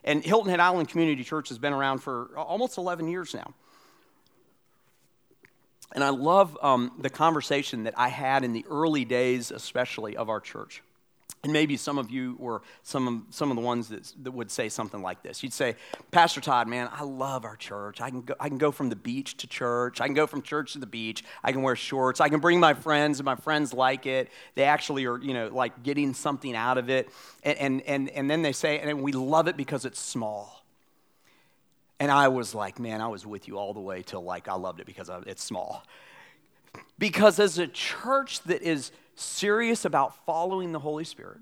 And 0.05 0.23
Hilton 0.23 0.51
Head 0.51 0.59
Island 0.59 0.87
Community 0.87 1.23
Church 1.23 1.49
has 1.49 1.57
been 1.57 1.73
around 1.73 1.97
for 1.99 2.29
almost 2.37 2.77
11 2.77 3.07
years 3.07 3.33
now. 3.33 3.53
And 5.93 6.03
I 6.03 6.09
love 6.09 6.57
um, 6.61 6.91
the 6.99 7.09
conversation 7.09 7.83
that 7.83 7.95
I 7.97 8.09
had 8.09 8.43
in 8.43 8.53
the 8.53 8.65
early 8.69 9.03
days, 9.03 9.49
especially 9.49 10.15
of 10.15 10.29
our 10.29 10.39
church. 10.39 10.83
And 11.45 11.53
maybe 11.53 11.77
some 11.77 11.99
of 11.99 12.09
you 12.09 12.35
were 12.39 12.63
some 12.81 13.07
of, 13.07 13.21
some 13.29 13.51
of 13.51 13.55
the 13.55 13.61
ones 13.61 13.89
that, 13.89 14.11
that 14.23 14.31
would 14.31 14.49
say 14.49 14.67
something 14.67 15.03
like 15.03 15.21
this. 15.21 15.43
You'd 15.43 15.53
say, 15.53 15.75
Pastor 16.09 16.41
Todd, 16.41 16.67
man, 16.67 16.89
I 16.91 17.03
love 17.03 17.45
our 17.45 17.55
church. 17.55 18.01
I 18.01 18.09
can, 18.09 18.21
go, 18.21 18.33
I 18.39 18.49
can 18.49 18.57
go 18.57 18.71
from 18.71 18.89
the 18.89 18.95
beach 18.95 19.37
to 19.37 19.45
church. 19.45 20.01
I 20.01 20.07
can 20.07 20.15
go 20.15 20.25
from 20.25 20.41
church 20.41 20.73
to 20.73 20.79
the 20.79 20.87
beach. 20.87 21.23
I 21.43 21.51
can 21.51 21.61
wear 21.61 21.75
shorts. 21.75 22.19
I 22.19 22.29
can 22.29 22.39
bring 22.39 22.59
my 22.59 22.73
friends, 22.73 23.19
and 23.19 23.25
my 23.25 23.35
friends 23.35 23.75
like 23.75 24.07
it. 24.07 24.31
They 24.55 24.63
actually 24.63 25.05
are, 25.05 25.19
you 25.19 25.35
know, 25.35 25.49
like 25.49 25.83
getting 25.83 26.15
something 26.15 26.55
out 26.55 26.79
of 26.79 26.89
it. 26.89 27.09
And, 27.43 27.59
and, 27.59 27.81
and, 27.83 28.09
and 28.09 28.31
then 28.31 28.41
they 28.41 28.51
say, 28.51 28.79
and 28.79 29.03
we 29.03 29.11
love 29.11 29.47
it 29.47 29.55
because 29.55 29.85
it's 29.85 29.99
small. 29.99 30.63
And 31.99 32.09
I 32.09 32.29
was 32.29 32.55
like, 32.55 32.79
man, 32.79 33.01
I 33.01 33.07
was 33.07 33.23
with 33.23 33.47
you 33.47 33.59
all 33.59 33.75
the 33.75 33.81
way 33.81 34.01
till 34.01 34.23
like 34.23 34.47
I 34.47 34.55
loved 34.55 34.79
it 34.79 34.87
because 34.87 35.11
it's 35.27 35.43
small. 35.43 35.85
Because 36.97 37.39
as 37.39 37.59
a 37.59 37.67
church 37.67 38.41
that 38.45 38.63
is– 38.63 38.91
serious 39.15 39.85
about 39.85 40.25
following 40.25 40.71
the 40.71 40.79
Holy 40.79 41.03
Spirit, 41.03 41.39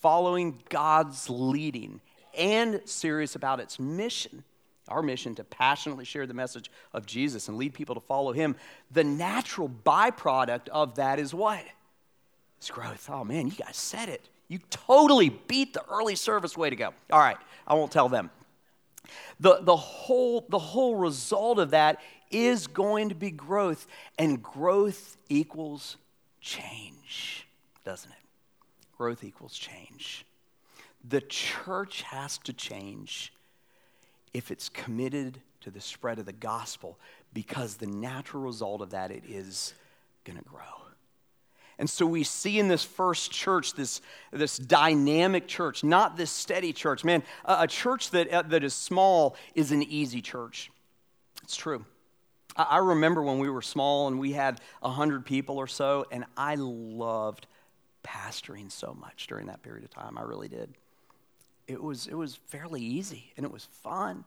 following 0.00 0.62
God's 0.68 1.28
leading, 1.30 2.00
and 2.36 2.80
serious 2.84 3.36
about 3.36 3.60
its 3.60 3.78
mission, 3.78 4.44
our 4.88 5.02
mission 5.02 5.34
to 5.36 5.44
passionately 5.44 6.04
share 6.04 6.26
the 6.26 6.34
message 6.34 6.70
of 6.92 7.06
Jesus 7.06 7.48
and 7.48 7.56
lead 7.56 7.74
people 7.74 7.94
to 7.94 8.00
follow 8.00 8.32
Him, 8.32 8.56
the 8.90 9.04
natural 9.04 9.68
byproduct 9.68 10.68
of 10.68 10.96
that 10.96 11.18
is 11.18 11.32
what? 11.32 11.62
It's 12.58 12.70
growth. 12.70 13.08
Oh 13.10 13.24
man, 13.24 13.46
you 13.46 13.52
guys 13.52 13.76
said 13.76 14.08
it. 14.08 14.28
You 14.48 14.58
totally 14.70 15.30
beat 15.30 15.72
the 15.72 15.84
early 15.90 16.14
service 16.14 16.56
way 16.56 16.70
to 16.70 16.76
go. 16.76 16.92
All 17.10 17.18
right, 17.18 17.38
I 17.66 17.74
won't 17.74 17.90
tell 17.90 18.08
them. 18.08 18.30
The, 19.40 19.60
the, 19.62 19.76
whole, 19.76 20.46
the 20.48 20.58
whole 20.58 20.96
result 20.96 21.58
of 21.58 21.70
that 21.70 22.00
is 22.30 22.66
going 22.66 23.08
to 23.10 23.14
be 23.14 23.30
growth, 23.30 23.86
and 24.18 24.42
growth 24.42 25.16
equals 25.28 25.96
change, 26.42 27.46
doesn't 27.84 28.10
it? 28.10 28.18
Growth 28.98 29.24
equals 29.24 29.56
change. 29.56 30.26
The 31.08 31.20
church 31.22 32.02
has 32.02 32.38
to 32.38 32.52
change 32.52 33.32
if 34.34 34.50
it's 34.50 34.68
committed 34.68 35.40
to 35.62 35.70
the 35.70 35.80
spread 35.80 36.18
of 36.18 36.26
the 36.26 36.32
gospel 36.32 36.98
because 37.32 37.76
the 37.76 37.86
natural 37.86 38.42
result 38.42 38.82
of 38.82 38.90
that 38.90 39.10
it 39.10 39.24
is 39.26 39.74
going 40.24 40.38
to 40.38 40.44
grow. 40.44 40.60
And 41.78 41.88
so 41.88 42.06
we 42.06 42.22
see 42.22 42.58
in 42.58 42.68
this 42.68 42.84
first 42.84 43.32
church 43.32 43.74
this, 43.74 44.00
this 44.30 44.56
dynamic 44.56 45.48
church, 45.48 45.82
not 45.82 46.16
this 46.16 46.30
steady 46.30 46.72
church. 46.72 47.02
Man, 47.02 47.22
a, 47.44 47.62
a 47.62 47.66
church 47.66 48.10
that, 48.10 48.30
uh, 48.30 48.42
that 48.42 48.62
is 48.62 48.74
small 48.74 49.36
is 49.54 49.72
an 49.72 49.82
easy 49.82 50.20
church. 50.20 50.70
It's 51.42 51.56
true. 51.56 51.84
I 52.56 52.78
remember 52.78 53.22
when 53.22 53.38
we 53.38 53.48
were 53.48 53.62
small 53.62 54.08
and 54.08 54.18
we 54.18 54.32
had 54.32 54.60
100 54.80 55.24
people 55.24 55.58
or 55.58 55.66
so, 55.66 56.06
and 56.10 56.24
I 56.36 56.56
loved 56.56 57.46
pastoring 58.04 58.70
so 58.70 58.96
much 58.98 59.26
during 59.26 59.46
that 59.46 59.62
period 59.62 59.84
of 59.84 59.90
time. 59.90 60.18
I 60.18 60.22
really 60.22 60.48
did. 60.48 60.74
It 61.66 61.82
was, 61.82 62.06
it 62.06 62.14
was 62.14 62.36
fairly 62.48 62.82
easy 62.82 63.32
and 63.36 63.46
it 63.46 63.52
was 63.52 63.68
fun. 63.82 64.24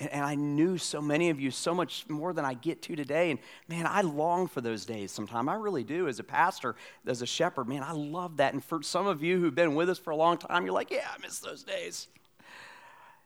And, 0.00 0.12
and 0.12 0.24
I 0.24 0.34
knew 0.34 0.76
so 0.76 1.00
many 1.00 1.30
of 1.30 1.40
you 1.40 1.50
so 1.50 1.74
much 1.74 2.04
more 2.08 2.32
than 2.32 2.44
I 2.44 2.54
get 2.54 2.82
to 2.82 2.96
today. 2.96 3.30
And 3.30 3.38
man, 3.68 3.86
I 3.86 4.02
long 4.02 4.48
for 4.48 4.60
those 4.60 4.84
days 4.84 5.12
sometime. 5.12 5.48
I 5.48 5.54
really 5.54 5.84
do. 5.84 6.08
As 6.08 6.18
a 6.18 6.24
pastor, 6.24 6.74
as 7.06 7.22
a 7.22 7.26
shepherd, 7.26 7.68
man, 7.68 7.82
I 7.82 7.92
love 7.92 8.38
that. 8.38 8.52
And 8.52 8.62
for 8.62 8.82
some 8.82 9.06
of 9.06 9.22
you 9.22 9.38
who've 9.38 9.54
been 9.54 9.74
with 9.74 9.88
us 9.88 9.98
for 9.98 10.10
a 10.10 10.16
long 10.16 10.36
time, 10.36 10.64
you're 10.66 10.74
like, 10.74 10.90
yeah, 10.90 11.08
I 11.08 11.22
miss 11.22 11.38
those 11.38 11.62
days. 11.62 12.08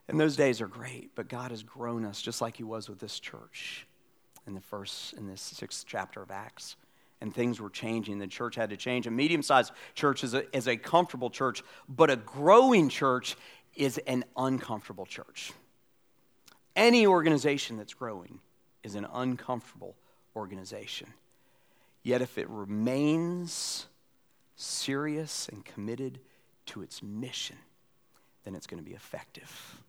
And 0.08 0.20
those 0.20 0.36
days 0.36 0.60
are 0.60 0.68
great, 0.68 1.16
but 1.16 1.28
God 1.28 1.50
has 1.50 1.64
grown 1.64 2.04
us 2.04 2.22
just 2.22 2.40
like 2.40 2.56
He 2.56 2.62
was 2.62 2.88
with 2.88 3.00
this 3.00 3.18
church 3.18 3.86
in 4.46 4.54
the 4.54 4.60
first 4.60 5.14
in 5.14 5.26
this 5.26 5.40
sixth 5.40 5.84
chapter 5.86 6.22
of 6.22 6.30
Acts. 6.30 6.76
And 7.20 7.34
things 7.34 7.60
were 7.60 7.70
changing. 7.70 8.18
The 8.18 8.26
church 8.26 8.56
had 8.56 8.70
to 8.70 8.76
change. 8.76 9.06
A 9.06 9.10
medium 9.10 9.42
sized 9.42 9.72
church 9.94 10.22
is 10.22 10.34
a, 10.34 10.54
is 10.54 10.68
a 10.68 10.76
comfortable 10.76 11.30
church, 11.30 11.62
but 11.88 12.10
a 12.10 12.16
growing 12.16 12.90
church 12.90 13.36
is 13.74 13.98
an 14.06 14.24
uncomfortable 14.36 15.06
church. 15.06 15.52
Any 16.74 17.06
organization 17.06 17.78
that's 17.78 17.94
growing 17.94 18.40
is 18.82 18.94
an 18.94 19.06
uncomfortable 19.12 19.96
organization. 20.36 21.08
Yet, 22.02 22.20
if 22.20 22.36
it 22.38 22.48
remains 22.50 23.86
serious 24.56 25.48
and 25.50 25.64
committed 25.64 26.20
to 26.66 26.82
its 26.82 27.02
mission, 27.02 27.56
then 28.44 28.54
it's 28.54 28.66
going 28.66 28.82
to 28.82 28.88
be 28.88 28.94
effective. 28.94 29.80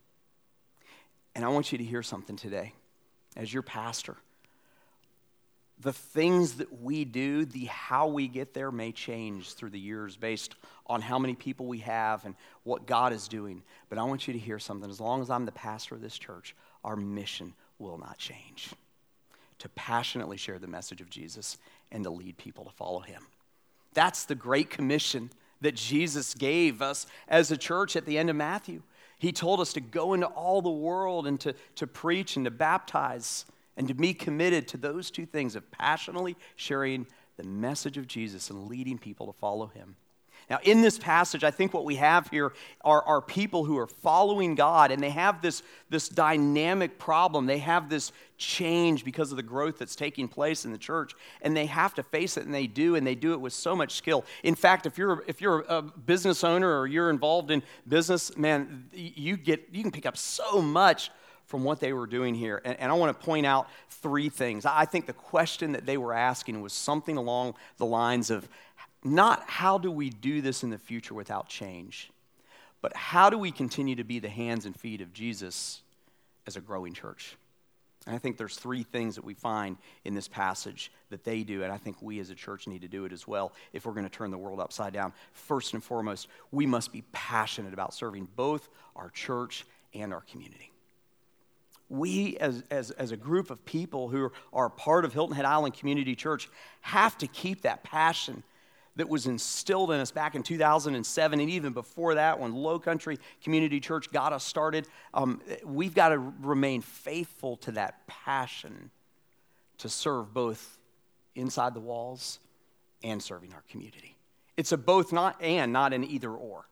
And 1.36 1.46
I 1.46 1.50
want 1.50 1.72
you 1.72 1.78
to 1.78 1.84
hear 1.84 2.02
something 2.02 2.38
today 2.38 2.74
as 3.36 3.54
your 3.54 3.64
pastor 3.64 4.18
the 5.80 5.94
things 5.94 6.56
that 6.56 6.82
we 6.82 7.06
do, 7.06 7.46
the 7.46 7.66
how 7.66 8.08
we 8.08 8.28
get 8.28 8.54
there 8.54 8.72
may 8.72 8.92
change 8.92 9.54
through 9.54 9.70
the 9.70 9.80
years 9.80 10.16
based 10.16 10.56
on 10.88 11.02
how 11.02 11.20
many 11.20 11.36
people 11.36 11.68
we 11.68 11.80
have 11.80 12.26
and 12.26 12.36
what 12.64 12.88
God 12.88 13.14
is 13.14 13.28
doing. 13.28 13.62
But 13.90 14.00
I 14.00 14.04
want 14.04 14.28
you 14.28 14.34
to 14.34 14.40
hear 14.40 14.60
something. 14.60 14.90
As 14.90 15.00
long 15.00 15.22
as 15.22 15.30
I'm 15.30 15.46
the 15.46 15.52
pastor 15.52 15.96
of 15.96 16.02
this 16.02 16.18
church, 16.18 16.56
our 16.84 16.96
mission 16.96 17.54
will 17.78 17.98
not 17.98 18.18
change 18.18 18.70
to 19.60 19.70
passionately 19.70 20.38
share 20.38 20.60
the 20.60 20.68
message 20.68 21.02
of 21.02 21.10
Jesus 21.10 21.58
and 21.92 22.04
to 22.04 22.10
lead 22.10 22.38
people 22.38 22.66
to 22.66 22.72
follow 22.72 23.00
him. 23.00 23.24
That's 23.94 24.26
the 24.26 24.36
great 24.36 24.70
commission 24.70 25.32
that 25.62 25.76
Jesus 25.76 26.34
gave 26.34 26.82
us 26.82 27.08
as 27.28 27.50
a 27.52 27.58
church 27.58 27.96
at 27.96 28.06
the 28.06 28.18
end 28.18 28.30
of 28.30 28.36
Matthew. 28.36 28.84
He 29.18 29.32
told 29.32 29.60
us 29.60 29.74
to 29.74 29.82
go 29.82 30.14
into 30.14 30.28
all 30.28 30.62
the 30.62 30.70
world 30.70 31.26
and 31.26 31.40
to, 31.40 31.56
to 31.76 31.88
preach 31.88 32.36
and 32.36 32.46
to 32.46 32.52
baptize 32.52 33.46
and 33.78 33.88
to 33.88 33.94
be 33.94 34.14
committed 34.14 34.68
to 34.70 34.78
those 34.78 35.10
two 35.10 35.26
things 35.26 35.56
of 35.56 35.70
passionately 35.72 36.36
sharing 36.58 37.08
the 37.38 37.44
message 37.44 37.98
of 37.98 38.08
Jesus 38.08 38.50
and 38.50 38.68
leading 38.68 38.98
people 38.98 39.28
to 39.28 39.34
follow 39.40 39.68
him. 39.68 39.96
Now, 40.50 40.60
in 40.64 40.82
this 40.82 40.98
passage, 40.98 41.44
I 41.44 41.52
think 41.52 41.74
what 41.74 41.84
we 41.84 41.96
have 41.96 42.30
here 42.30 42.54
are, 42.82 43.04
are 43.04 43.22
people 43.22 43.66
who 43.66 43.78
are 43.78 43.88
following 43.88 44.56
God, 44.56 44.92
and 44.92 45.04
they 45.04 45.10
have 45.10 45.42
this, 45.42 45.62
this 45.90 46.08
dynamic 46.08 46.98
problem. 46.98 47.48
They 47.48 47.58
have 47.58 47.90
this 47.90 48.14
change 48.38 49.04
because 49.04 49.32
of 49.32 49.36
the 49.36 49.44
growth 49.44 49.78
that's 49.78 49.96
taking 49.96 50.30
place 50.30 50.64
in 50.64 50.72
the 50.72 50.78
church, 50.78 51.14
and 51.42 51.56
they 51.56 51.66
have 51.66 51.94
to 51.96 52.04
face 52.04 52.38
it, 52.38 52.46
and 52.46 52.54
they 52.54 52.66
do, 52.66 52.96
and 52.96 53.06
they 53.06 53.16
do 53.16 53.34
it 53.34 53.42
with 53.42 53.52
so 53.52 53.76
much 53.76 53.96
skill. 53.96 54.24
In 54.42 54.56
fact, 54.56 54.86
if 54.86 54.98
you're, 54.98 55.22
if 55.28 55.42
you're 55.42 55.66
a 55.68 55.82
business 55.82 56.46
owner 56.46 56.80
or 56.80 56.88
you're 56.88 57.10
involved 57.10 57.52
in 57.52 57.62
business, 57.86 58.38
man, 58.38 58.86
you, 58.94 59.36
get, 59.36 59.68
you 59.74 59.82
can 59.82 59.92
pick 59.92 60.06
up 60.06 60.16
so 60.16 60.62
much 60.62 61.12
from 61.48 61.64
what 61.64 61.80
they 61.80 61.94
were 61.94 62.06
doing 62.06 62.36
here. 62.36 62.62
And, 62.64 62.80
and 62.80 62.92
I 62.92 62.96
want 62.96 63.18
to 63.18 63.26
point 63.26 63.46
out 63.46 63.68
three 63.90 64.30
things. 64.30 64.66
I 64.66 64.86
think 64.86 65.08
the 65.08 65.14
question 65.14 65.72
that 65.72 65.86
they 65.86 65.98
were 65.98 66.14
asking 66.14 66.62
was 66.62 66.74
something 66.74 67.18
along 67.18 67.56
the 67.78 67.86
lines 67.86 68.30
of 68.30 68.48
not 69.04 69.44
how 69.48 69.78
do 69.78 69.90
we 69.90 70.10
do 70.10 70.42
this 70.42 70.64
in 70.64 70.70
the 70.70 70.78
future 70.78 71.14
without 71.14 71.48
change, 71.48 72.12
but 72.82 72.96
how 72.96 73.30
do 73.30 73.38
we 73.38 73.52
continue 73.52 73.96
to 73.96 74.04
be 74.04 74.20
the 74.20 74.30
hands 74.30 74.66
and 74.66 74.76
feet 74.76 75.02
of 75.02 75.14
Jesus 75.14 75.82
as 76.46 76.58
a 76.58 76.62
growing 76.62 76.94
church? 76.94 77.38
And 78.06 78.16
I 78.16 78.20
think 78.20 78.38
there's 78.38 78.56
three 78.56 78.84
things 78.84 79.16
that 79.16 79.26
we 79.26 79.34
find 79.34 79.78
in 80.06 80.16
this 80.16 80.28
passage 80.28 80.92
that 81.10 81.24
they 81.24 81.44
do, 81.44 81.64
and 81.64 81.72
I 81.72 81.78
think 81.78 82.02
we 82.02 82.20
as 82.20 82.30
a 82.30 82.36
church 82.36 82.68
need 82.68 82.82
to 82.82 82.88
do 82.88 83.06
it 83.06 83.12
as 83.12 83.28
well 83.28 83.52
if 83.74 83.86
we're 83.86 83.94
going 83.94 84.06
to 84.06 84.10
turn 84.10 84.32
the 84.32 84.38
world 84.38 84.60
upside 84.60 84.94
down. 84.94 85.14
First 85.34 85.74
and 85.74 85.84
foremost, 85.84 86.28
we 86.52 86.66
must 86.66 86.94
be 86.94 87.04
passionate 87.12 87.74
about 87.74 87.94
serving 87.94 88.30
both 88.36 88.70
our 88.96 89.10
church 89.10 89.66
and 89.94 90.14
our 90.14 90.22
community. 90.22 90.72
We, 91.90 92.38
as, 92.38 92.64
as, 92.70 92.92
as 92.92 93.12
a 93.12 93.18
group 93.18 93.50
of 93.50 93.64
people 93.66 94.10
who 94.10 94.32
are 94.52 94.70
part 94.70 95.06
of 95.06 95.14
Hilton 95.14 95.36
Head 95.36 95.46
Island 95.46 95.74
Community 95.74 96.16
Church, 96.16 96.50
have 96.82 97.18
to 97.20 97.28
keep 97.28 97.62
that 97.62 97.84
passion 97.84 98.44
that 98.98 99.08
was 99.08 99.28
instilled 99.28 99.92
in 99.92 100.00
us 100.00 100.12
back 100.12 100.36
in 100.36 100.44
2007 100.44 101.40
and 101.40 101.50
even 101.50 101.72
before 101.72 102.16
that 102.16 102.40
when 102.40 102.54
Low 102.54 102.80
Country 102.80 103.20
Community 103.44 103.80
Church 103.80 104.12
got 104.12 104.34
us 104.34 104.44
started. 104.44 104.88
Um, 105.14 105.40
we've 105.64 105.94
got 105.94 106.10
to 106.10 106.18
remain 106.18 106.82
faithful 106.82 107.58
to 107.58 107.72
that 107.74 108.06
passion 108.08 108.90
to 109.78 109.88
serve 109.88 110.34
both 110.34 110.78
inside 111.36 111.76
the 111.76 111.80
walls 111.80 112.40
and 113.04 113.22
serving 113.22 113.54
our 113.54 113.64
community. 113.70 114.18
It's 114.58 114.72
a 114.72 114.78
both 114.78 115.14
not 115.14 115.42
and, 115.42 115.72
not 115.72 115.94
an 115.94 116.04
either 116.04 116.32
or. 116.32 116.68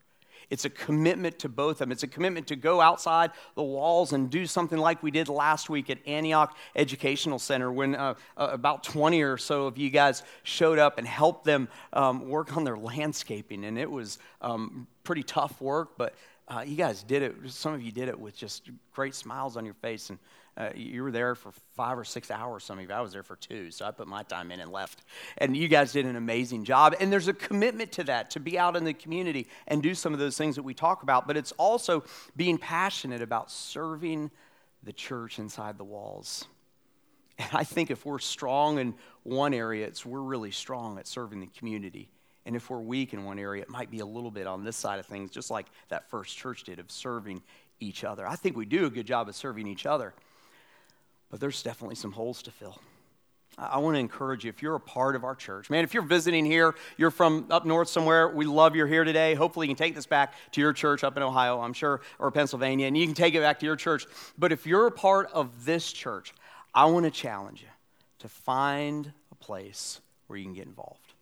It's 0.50 0.66
a 0.66 0.70
commitment 0.70 1.40
to 1.40 1.50
both 1.50 1.74
of 1.74 1.78
them. 1.80 1.92
It's 1.92 2.04
a 2.04 2.08
commitment 2.08 2.48
to 2.48 2.56
go 2.56 2.82
outside 2.82 3.32
the 3.56 3.64
walls 3.64 4.14
and 4.14 4.30
do 4.30 4.46
something 4.46 4.78
like 4.78 5.04
we 5.04 5.12
did 5.12 5.30
last 5.30 5.70
week 5.70 5.90
at 5.90 5.98
Antioch 6.08 6.56
Educational 6.76 7.40
Center 7.40 7.72
when 7.72 7.96
uh, 7.96 8.16
uh, 8.38 8.50
about 8.52 8.84
20 8.84 9.22
or 9.22 9.38
so 9.38 9.68
of 9.68 9.78
you 9.78 9.90
guys 9.90 10.24
showed 10.44 10.80
up 10.80 10.98
and 10.98 11.08
helped 11.08 11.46
them 11.46 11.68
um, 11.94 12.28
work 12.28 12.56
on 12.56 12.64
their 12.64 12.78
landscaping. 12.78 13.66
And 13.66 13.78
it 13.78 13.90
was 13.90 14.20
um, 14.42 14.88
pretty 15.04 15.24
tough 15.24 15.60
work, 15.62 15.98
but 15.98 16.16
uh, 16.48 16.64
you 16.66 16.76
guys 16.76 17.04
did 17.04 17.24
it. 17.24 17.36
Some 17.48 17.74
of 17.74 17.82
you 17.82 17.92
did 17.92 18.08
it 18.08 18.20
with 18.20 18.38
just 18.38 18.70
great 18.94 19.16
smiles 19.16 19.58
on 19.58 19.66
your 19.66 19.74
face 19.76 20.10
and 20.10 20.20
uh, 20.58 20.70
you 20.74 21.04
were 21.04 21.12
there 21.12 21.36
for 21.36 21.52
five 21.76 21.98
or 21.98 22.06
six 22.06 22.32
hours, 22.32 22.64
some 22.64 22.80
of 22.80 22.86
you. 22.88 22.94
I 22.94 23.02
was 23.02 23.12
there 23.12 23.24
for 23.24 23.36
two, 23.36 23.72
so 23.72 23.86
I 23.86 23.92
put 23.92 24.08
my 24.08 24.24
time 24.24 24.52
in 24.52 24.62
and 24.62 24.72
left. 24.72 25.02
And 25.38 25.56
you 25.56 25.68
guys 25.68 25.92
did 25.92 26.06
an 26.06 26.16
amazing 26.16 26.64
job. 26.64 26.96
And 27.00 27.12
there's 27.12 27.28
a 27.28 27.34
commitment 27.34 27.92
to 27.94 28.06
that, 28.06 28.32
to 28.32 28.40
be 28.40 28.58
out 28.58 28.78
in 28.78 28.86
the 28.86 28.94
community 28.94 29.48
and 29.68 29.84
do 29.84 29.94
some 29.94 30.14
of 30.14 30.20
those 30.20 30.38
things 30.38 30.56
that 30.56 30.64
we 30.64 30.74
talk 30.74 31.04
about. 31.04 31.28
But 31.28 31.36
it's 31.36 31.52
also 31.54 32.06
being 32.38 32.58
passionate 32.58 33.22
about 33.22 33.52
serving 33.52 34.32
the 34.84 34.94
church 34.94 35.40
inside 35.40 35.78
the 35.78 35.84
walls. 35.84 36.46
And 37.38 37.50
I 37.52 37.66
think 37.66 37.92
if 37.92 38.06
we're 38.06 38.20
strong 38.20 38.80
in 38.80 38.94
one 39.24 39.54
area, 39.54 39.86
it's 39.86 40.06
we're 40.06 40.22
really 40.22 40.52
strong 40.52 40.98
at 41.00 41.06
serving 41.06 41.42
the 41.42 41.48
community. 41.48 42.10
And 42.46 42.56
if 42.56 42.70
we're 42.70 42.80
weak 42.80 43.14
in 43.14 43.26
one 43.26 43.40
area, 43.40 43.64
it 43.64 43.70
might 43.70 43.92
be 43.92 44.00
a 44.00 44.06
little 44.06 44.32
bit 44.32 44.48
on 44.48 44.64
this 44.64 44.78
side 44.78 45.00
of 45.00 45.06
things, 45.06 45.32
just 45.32 45.52
like 45.52 45.66
that 45.90 46.10
first 46.10 46.38
church 46.38 46.64
did 46.64 46.80
of 46.80 46.90
serving 46.90 47.42
each 47.82 48.06
other. 48.06 48.26
I 48.26 48.38
think 48.38 48.56
we 48.56 48.64
do 48.66 48.86
a 48.86 48.90
good 48.90 49.06
job 49.06 49.28
of 49.28 49.36
serving 49.36 49.68
each 49.68 49.86
other 49.86 50.14
but 51.36 51.42
there's 51.42 51.64
definitely 51.64 51.96
some 51.96 52.14
holes 52.14 52.42
to 52.44 52.50
fill. 52.50 52.80
I 53.58 53.80
want 53.80 53.96
to 53.96 54.00
encourage 54.00 54.46
you 54.46 54.50
if 54.50 54.62
you're 54.62 54.76
a 54.76 54.80
part 54.80 55.18
of 55.18 55.26
our 55.26 55.36
church, 55.36 55.70
man, 55.70 55.84
if 55.84 55.94
you're 55.94 56.02
visiting 56.02 56.46
here, 56.46 56.76
you're 56.96 57.12
from 57.12 57.48
up 57.50 57.66
north 57.66 57.90
somewhere, 57.90 58.30
we 58.30 58.46
love 58.46 58.74
you're 58.74 58.88
here 58.88 59.04
today. 59.04 59.34
Hopefully, 59.34 59.68
you 59.68 59.76
can 59.76 59.86
take 59.86 59.96
this 59.96 60.06
back 60.06 60.36
to 60.54 60.62
your 60.62 60.72
church 60.72 61.04
up 61.04 61.18
in 61.18 61.24
Ohio, 61.24 61.60
I'm 61.60 61.74
sure, 61.74 62.00
or 62.20 62.32
Pennsylvania, 62.32 62.88
and 62.88 62.98
you 62.98 63.06
can 63.06 63.16
take 63.16 63.36
it 63.36 63.42
back 63.42 63.60
to 63.60 63.66
your 63.66 63.76
church. 63.76 64.06
But 64.38 64.54
if 64.54 64.66
you're 64.66 64.88
a 64.88 64.92
part 64.92 65.30
of 65.34 65.66
this 65.66 65.92
church, 65.92 66.34
I 66.74 66.86
want 66.86 67.04
to 67.04 67.12
challenge 67.12 67.62
you 67.64 67.68
to 68.20 68.30
find 68.30 69.12
a 69.30 69.36
place 69.36 70.00
where 70.28 70.40
you 70.40 70.46
can 70.46 70.54
get 70.54 70.68
involved, 70.68 71.16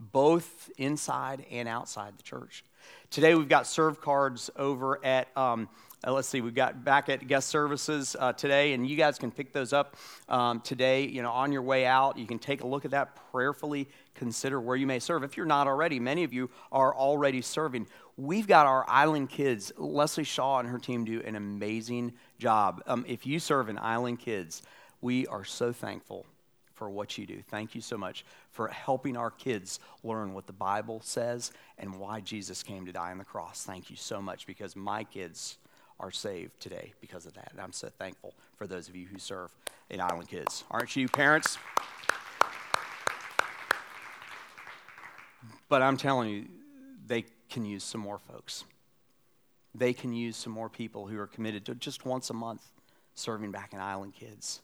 both 0.00 0.68
inside 0.78 1.46
and 1.48 1.68
outside 1.68 2.18
the 2.18 2.24
church. 2.24 2.64
Today, 3.10 3.36
we've 3.36 3.48
got 3.48 3.68
serve 3.68 4.00
cards 4.00 4.50
over 4.56 4.98
at 5.04 5.28
um, 5.36 5.68
uh, 6.06 6.12
let's 6.12 6.28
see, 6.28 6.40
we've 6.40 6.54
got 6.54 6.82
back 6.82 7.08
at 7.10 7.26
guest 7.26 7.48
services 7.48 8.16
uh, 8.18 8.32
today, 8.32 8.72
and 8.72 8.88
you 8.88 8.96
guys 8.96 9.18
can 9.18 9.30
pick 9.30 9.52
those 9.52 9.72
up 9.72 9.96
um, 10.28 10.60
today. 10.60 11.06
You 11.06 11.22
know, 11.22 11.30
on 11.30 11.52
your 11.52 11.62
way 11.62 11.84
out, 11.84 12.16
you 12.16 12.26
can 12.26 12.38
take 12.38 12.62
a 12.62 12.66
look 12.66 12.84
at 12.84 12.92
that, 12.92 13.18
prayerfully 13.30 13.86
consider 14.14 14.60
where 14.60 14.76
you 14.76 14.86
may 14.86 14.98
serve. 14.98 15.24
If 15.24 15.36
you're 15.36 15.46
not 15.46 15.66
already, 15.66 16.00
many 16.00 16.24
of 16.24 16.32
you 16.32 16.48
are 16.72 16.94
already 16.94 17.42
serving. 17.42 17.86
We've 18.16 18.46
got 18.46 18.66
our 18.66 18.84
island 18.88 19.28
kids. 19.28 19.72
Leslie 19.76 20.24
Shaw 20.24 20.58
and 20.58 20.68
her 20.68 20.78
team 20.78 21.04
do 21.04 21.20
an 21.24 21.36
amazing 21.36 22.14
job. 22.38 22.82
Um, 22.86 23.04
if 23.06 23.26
you 23.26 23.38
serve 23.38 23.68
in 23.68 23.78
island 23.78 24.20
kids, 24.20 24.62
we 25.02 25.26
are 25.26 25.44
so 25.44 25.72
thankful 25.72 26.24
for 26.74 26.88
what 26.88 27.18
you 27.18 27.26
do. 27.26 27.42
Thank 27.50 27.74
you 27.74 27.82
so 27.82 27.98
much 27.98 28.24
for 28.52 28.68
helping 28.68 29.14
our 29.14 29.30
kids 29.30 29.80
learn 30.02 30.32
what 30.32 30.46
the 30.46 30.54
Bible 30.54 31.02
says 31.04 31.52
and 31.76 32.00
why 32.00 32.20
Jesus 32.20 32.62
came 32.62 32.86
to 32.86 32.92
die 32.92 33.10
on 33.10 33.18
the 33.18 33.24
cross. 33.24 33.64
Thank 33.64 33.90
you 33.90 33.96
so 33.96 34.22
much 34.22 34.46
because 34.46 34.74
my 34.74 35.04
kids 35.04 35.58
are 36.00 36.10
saved 36.10 36.58
today 36.60 36.92
because 37.00 37.26
of 37.26 37.34
that. 37.34 37.48
And 37.52 37.60
I'm 37.60 37.72
so 37.72 37.88
thankful 37.88 38.34
for 38.56 38.66
those 38.66 38.88
of 38.88 38.96
you 38.96 39.06
who 39.06 39.18
serve 39.18 39.54
in 39.90 40.00
Island 40.00 40.28
Kids. 40.28 40.64
Aren't 40.70 40.96
you, 40.96 41.08
parents? 41.08 41.58
But 45.68 45.82
I'm 45.82 45.96
telling 45.96 46.30
you, 46.30 46.46
they 47.06 47.24
can 47.48 47.64
use 47.64 47.84
some 47.84 48.00
more 48.00 48.18
folks. 48.18 48.64
They 49.74 49.92
can 49.92 50.12
use 50.12 50.36
some 50.36 50.52
more 50.52 50.68
people 50.68 51.06
who 51.06 51.18
are 51.18 51.26
committed 51.26 51.64
to 51.66 51.74
just 51.74 52.04
once 52.04 52.30
a 52.30 52.34
month 52.34 52.62
serving 53.14 53.52
back 53.52 53.72
in 53.72 53.78
Island 53.78 54.14
Kids. 54.14 54.60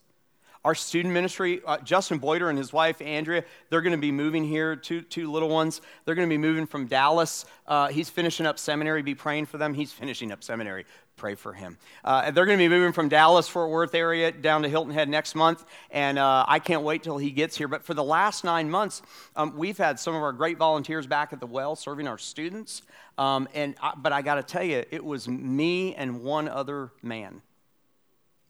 Our 0.64 0.74
student 0.74 1.14
ministry, 1.14 1.60
uh, 1.64 1.78
Justin 1.78 2.18
Boyder 2.18 2.50
and 2.50 2.58
his 2.58 2.72
wife, 2.72 3.00
Andrea, 3.00 3.44
they're 3.70 3.82
going 3.82 3.92
to 3.92 3.98
be 3.98 4.10
moving 4.10 4.42
here, 4.42 4.74
two, 4.74 5.00
two 5.00 5.30
little 5.30 5.48
ones. 5.48 5.80
They're 6.04 6.16
going 6.16 6.28
to 6.28 6.32
be 6.32 6.38
moving 6.38 6.66
from 6.66 6.86
Dallas. 6.86 7.46
Uh, 7.68 7.86
he's 7.86 8.10
finishing 8.10 8.46
up 8.46 8.58
seminary. 8.58 9.02
Be 9.02 9.14
praying 9.14 9.46
for 9.46 9.58
them. 9.58 9.74
He's 9.74 9.92
finishing 9.92 10.32
up 10.32 10.42
seminary. 10.42 10.84
Pray 11.16 11.34
for 11.34 11.54
him. 11.54 11.78
Uh, 12.04 12.30
they're 12.30 12.44
going 12.44 12.58
to 12.58 12.62
be 12.62 12.68
moving 12.68 12.92
from 12.92 13.08
Dallas, 13.08 13.48
Fort 13.48 13.70
Worth 13.70 13.94
area 13.94 14.30
down 14.30 14.62
to 14.64 14.68
Hilton 14.68 14.92
Head 14.92 15.08
next 15.08 15.34
month, 15.34 15.64
and 15.90 16.18
uh, 16.18 16.44
I 16.46 16.58
can't 16.58 16.82
wait 16.82 17.02
till 17.02 17.16
he 17.16 17.30
gets 17.30 17.56
here. 17.56 17.68
But 17.68 17.84
for 17.84 17.94
the 17.94 18.04
last 18.04 18.44
nine 18.44 18.68
months, 18.70 19.00
um, 19.34 19.56
we've 19.56 19.78
had 19.78 19.98
some 19.98 20.14
of 20.14 20.22
our 20.22 20.34
great 20.34 20.58
volunteers 20.58 21.06
back 21.06 21.32
at 21.32 21.40
the 21.40 21.46
well 21.46 21.74
serving 21.74 22.06
our 22.06 22.18
students. 22.18 22.82
Um, 23.16 23.48
and 23.54 23.76
I, 23.80 23.94
but 23.96 24.12
I 24.12 24.20
got 24.20 24.34
to 24.34 24.42
tell 24.42 24.62
you, 24.62 24.84
it 24.90 25.02
was 25.02 25.26
me 25.26 25.94
and 25.94 26.20
one 26.20 26.48
other 26.48 26.92
man 27.02 27.40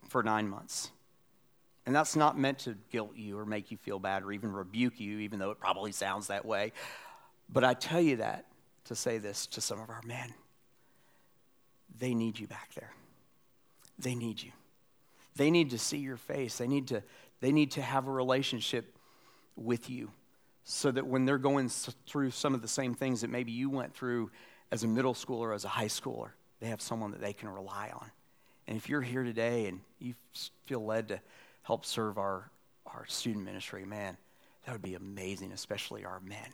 for 0.08 0.24
nine 0.24 0.48
months. 0.48 0.90
And 1.86 1.94
that's 1.94 2.16
not 2.16 2.36
meant 2.36 2.58
to 2.60 2.76
guilt 2.90 3.12
you 3.14 3.38
or 3.38 3.46
make 3.46 3.70
you 3.70 3.76
feel 3.76 4.00
bad 4.00 4.24
or 4.24 4.32
even 4.32 4.50
rebuke 4.50 4.98
you, 4.98 5.20
even 5.20 5.38
though 5.38 5.52
it 5.52 5.60
probably 5.60 5.92
sounds 5.92 6.26
that 6.26 6.44
way. 6.44 6.72
But 7.48 7.62
I 7.62 7.74
tell 7.74 8.00
you 8.00 8.16
that 8.16 8.46
to 8.86 8.96
say 8.96 9.18
this 9.18 9.46
to 9.46 9.60
some 9.60 9.80
of 9.80 9.88
our 9.88 10.02
men. 10.04 10.34
They 11.98 12.14
need 12.14 12.38
you 12.38 12.46
back 12.46 12.74
there. 12.74 12.92
They 13.98 14.14
need 14.14 14.42
you. 14.42 14.52
They 15.36 15.50
need 15.50 15.70
to 15.70 15.78
see 15.78 15.98
your 15.98 16.16
face. 16.16 16.58
They 16.58 16.66
need 16.66 16.88
to, 16.88 17.02
they 17.40 17.52
need 17.52 17.72
to 17.72 17.82
have 17.82 18.06
a 18.06 18.10
relationship 18.10 18.96
with 19.56 19.88
you 19.90 20.10
so 20.64 20.90
that 20.90 21.06
when 21.06 21.24
they're 21.24 21.38
going 21.38 21.68
through 21.68 22.30
some 22.30 22.54
of 22.54 22.62
the 22.62 22.68
same 22.68 22.94
things 22.94 23.20
that 23.20 23.30
maybe 23.30 23.52
you 23.52 23.70
went 23.70 23.94
through 23.94 24.30
as 24.72 24.82
a 24.82 24.88
middle 24.88 25.14
schooler 25.14 25.54
as 25.54 25.64
a 25.64 25.68
high 25.68 25.86
schooler, 25.86 26.30
they 26.60 26.66
have 26.66 26.80
someone 26.80 27.12
that 27.12 27.20
they 27.20 27.32
can 27.32 27.48
rely 27.48 27.90
on. 27.94 28.10
And 28.66 28.76
if 28.76 28.88
you're 28.88 29.02
here 29.02 29.22
today 29.22 29.66
and 29.66 29.80
you 30.00 30.14
feel 30.64 30.84
led 30.84 31.08
to 31.08 31.20
help 31.62 31.84
serve 31.84 32.18
our, 32.18 32.50
our 32.86 33.06
student 33.06 33.44
ministry, 33.44 33.84
man, 33.84 34.16
that 34.64 34.72
would 34.72 34.82
be 34.82 34.94
amazing, 34.94 35.52
especially 35.52 36.04
our 36.04 36.20
men. 36.20 36.48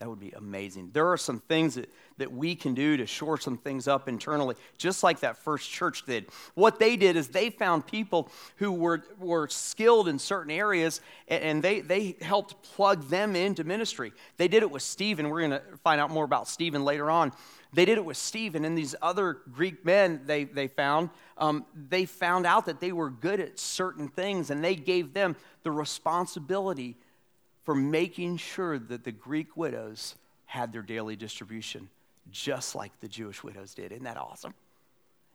That 0.00 0.08
would 0.08 0.18
be 0.18 0.32
amazing. 0.32 0.90
There 0.92 1.06
are 1.12 1.16
some 1.16 1.38
things 1.38 1.76
that, 1.76 1.88
that 2.18 2.32
we 2.32 2.56
can 2.56 2.74
do 2.74 2.96
to 2.96 3.06
shore 3.06 3.38
some 3.38 3.56
things 3.56 3.86
up 3.86 4.08
internally, 4.08 4.56
just 4.76 5.04
like 5.04 5.20
that 5.20 5.36
first 5.36 5.70
church 5.70 6.04
did. 6.04 6.26
What 6.54 6.80
they 6.80 6.96
did 6.96 7.14
is 7.16 7.28
they 7.28 7.50
found 7.50 7.86
people 7.86 8.28
who 8.56 8.72
were, 8.72 9.04
were 9.18 9.48
skilled 9.48 10.08
in 10.08 10.18
certain 10.18 10.50
areas 10.50 11.00
and 11.28 11.62
they, 11.62 11.80
they 11.80 12.16
helped 12.20 12.60
plug 12.74 13.08
them 13.08 13.36
into 13.36 13.62
ministry. 13.62 14.12
They 14.36 14.48
did 14.48 14.64
it 14.64 14.70
with 14.70 14.82
Stephen. 14.82 15.30
We're 15.30 15.40
going 15.40 15.52
to 15.52 15.62
find 15.84 16.00
out 16.00 16.10
more 16.10 16.24
about 16.24 16.48
Stephen 16.48 16.84
later 16.84 17.08
on. 17.08 17.32
They 17.72 17.84
did 17.84 17.96
it 17.96 18.04
with 18.04 18.16
Stephen 18.16 18.64
and 18.64 18.76
these 18.76 18.96
other 19.00 19.38
Greek 19.52 19.84
men 19.84 20.22
they, 20.26 20.44
they 20.44 20.68
found. 20.68 21.10
Um, 21.38 21.66
they 21.88 22.04
found 22.04 22.46
out 22.46 22.66
that 22.66 22.80
they 22.80 22.92
were 22.92 23.10
good 23.10 23.40
at 23.40 23.58
certain 23.58 24.08
things 24.08 24.50
and 24.50 24.62
they 24.62 24.74
gave 24.74 25.14
them 25.14 25.36
the 25.62 25.70
responsibility 25.70 26.96
for 27.64 27.74
making 27.74 28.36
sure 28.36 28.78
that 28.78 29.04
the 29.04 29.12
Greek 29.12 29.56
widows 29.56 30.16
had 30.46 30.72
their 30.72 30.82
daily 30.82 31.16
distribution, 31.16 31.88
just 32.30 32.74
like 32.74 32.92
the 33.00 33.08
Jewish 33.08 33.42
widows 33.42 33.74
did. 33.74 33.92
Isn't 33.92 34.04
that 34.04 34.16
awesome? 34.16 34.54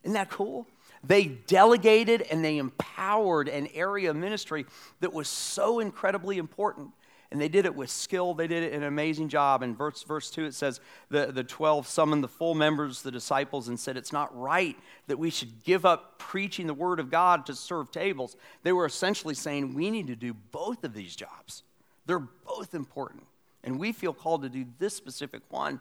Isn't 0.03 0.13
that 0.13 0.29
cool? 0.29 0.67
They 1.03 1.25
delegated 1.25 2.21
and 2.21 2.43
they 2.43 2.57
empowered 2.57 3.49
an 3.49 3.67
area 3.73 4.11
of 4.11 4.15
ministry 4.15 4.65
that 5.01 5.11
was 5.11 5.27
so 5.27 5.79
incredibly 5.79 6.37
important 6.37 6.91
and 7.31 7.39
they 7.39 7.47
did 7.47 7.65
it 7.65 7.75
with 7.75 7.91
skill. 7.91 8.33
They 8.33 8.47
did 8.47 8.63
it 8.63 8.73
an 8.73 8.83
amazing 8.83 9.29
job. 9.29 9.61
In 9.61 9.75
verse, 9.75 10.01
verse 10.01 10.31
2, 10.31 10.45
it 10.45 10.55
says, 10.55 10.79
the, 11.09 11.27
the 11.27 11.43
12 11.43 11.87
summoned 11.87 12.23
the 12.23 12.27
full 12.27 12.55
members, 12.55 13.03
the 13.03 13.11
disciples, 13.11 13.67
and 13.67 13.79
said, 13.79 13.97
It's 13.97 14.11
not 14.11 14.35
right 14.37 14.75
that 15.07 15.19
we 15.19 15.29
should 15.29 15.63
give 15.63 15.85
up 15.85 16.17
preaching 16.17 16.65
the 16.65 16.73
word 16.73 16.99
of 16.99 17.11
God 17.11 17.45
to 17.45 17.53
serve 17.53 17.91
tables. 17.91 18.35
They 18.63 18.71
were 18.71 18.85
essentially 18.85 19.35
saying, 19.35 19.75
We 19.75 19.91
need 19.91 20.07
to 20.07 20.15
do 20.15 20.33
both 20.33 20.83
of 20.83 20.93
these 20.93 21.15
jobs. 21.15 21.63
They're 22.09 22.17
both 22.17 22.73
important. 22.73 23.21
And 23.63 23.77
we 23.77 23.91
feel 23.91 24.13
called 24.13 24.41
to 24.41 24.49
do 24.49 24.65
this 24.79 24.95
specific 24.95 25.43
one, 25.49 25.79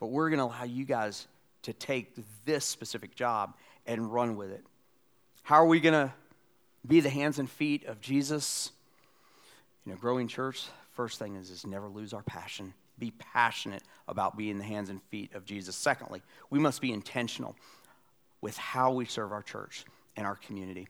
but 0.00 0.08
we're 0.08 0.30
going 0.30 0.40
to 0.40 0.46
allow 0.46 0.64
you 0.64 0.84
guys 0.84 1.28
to 1.62 1.72
take 1.72 2.16
this 2.44 2.64
specific 2.64 3.14
job 3.14 3.54
and 3.86 4.12
run 4.12 4.34
with 4.34 4.50
it. 4.50 4.64
How 5.44 5.62
are 5.62 5.66
we 5.66 5.78
going 5.78 6.08
to 6.08 6.12
be 6.84 6.98
the 6.98 7.08
hands 7.08 7.38
and 7.38 7.48
feet 7.48 7.86
of 7.86 8.00
Jesus 8.00 8.72
in 9.86 9.92
a 9.92 9.96
growing 9.96 10.26
church, 10.26 10.64
first 10.94 11.20
thing 11.20 11.36
is, 11.36 11.50
is 11.50 11.64
never 11.64 11.88
lose 11.88 12.12
our 12.12 12.24
passion. 12.24 12.74
Be 12.98 13.12
passionate 13.12 13.84
about 14.08 14.36
being 14.36 14.58
the 14.58 14.64
hands 14.64 14.90
and 14.90 15.00
feet 15.04 15.36
of 15.36 15.44
Jesus. 15.44 15.76
Secondly, 15.76 16.20
we 16.50 16.58
must 16.58 16.80
be 16.80 16.92
intentional 16.92 17.54
with 18.40 18.56
how 18.56 18.90
we 18.90 19.04
serve 19.04 19.30
our 19.30 19.44
church 19.44 19.84
and 20.16 20.26
our 20.26 20.34
community. 20.34 20.88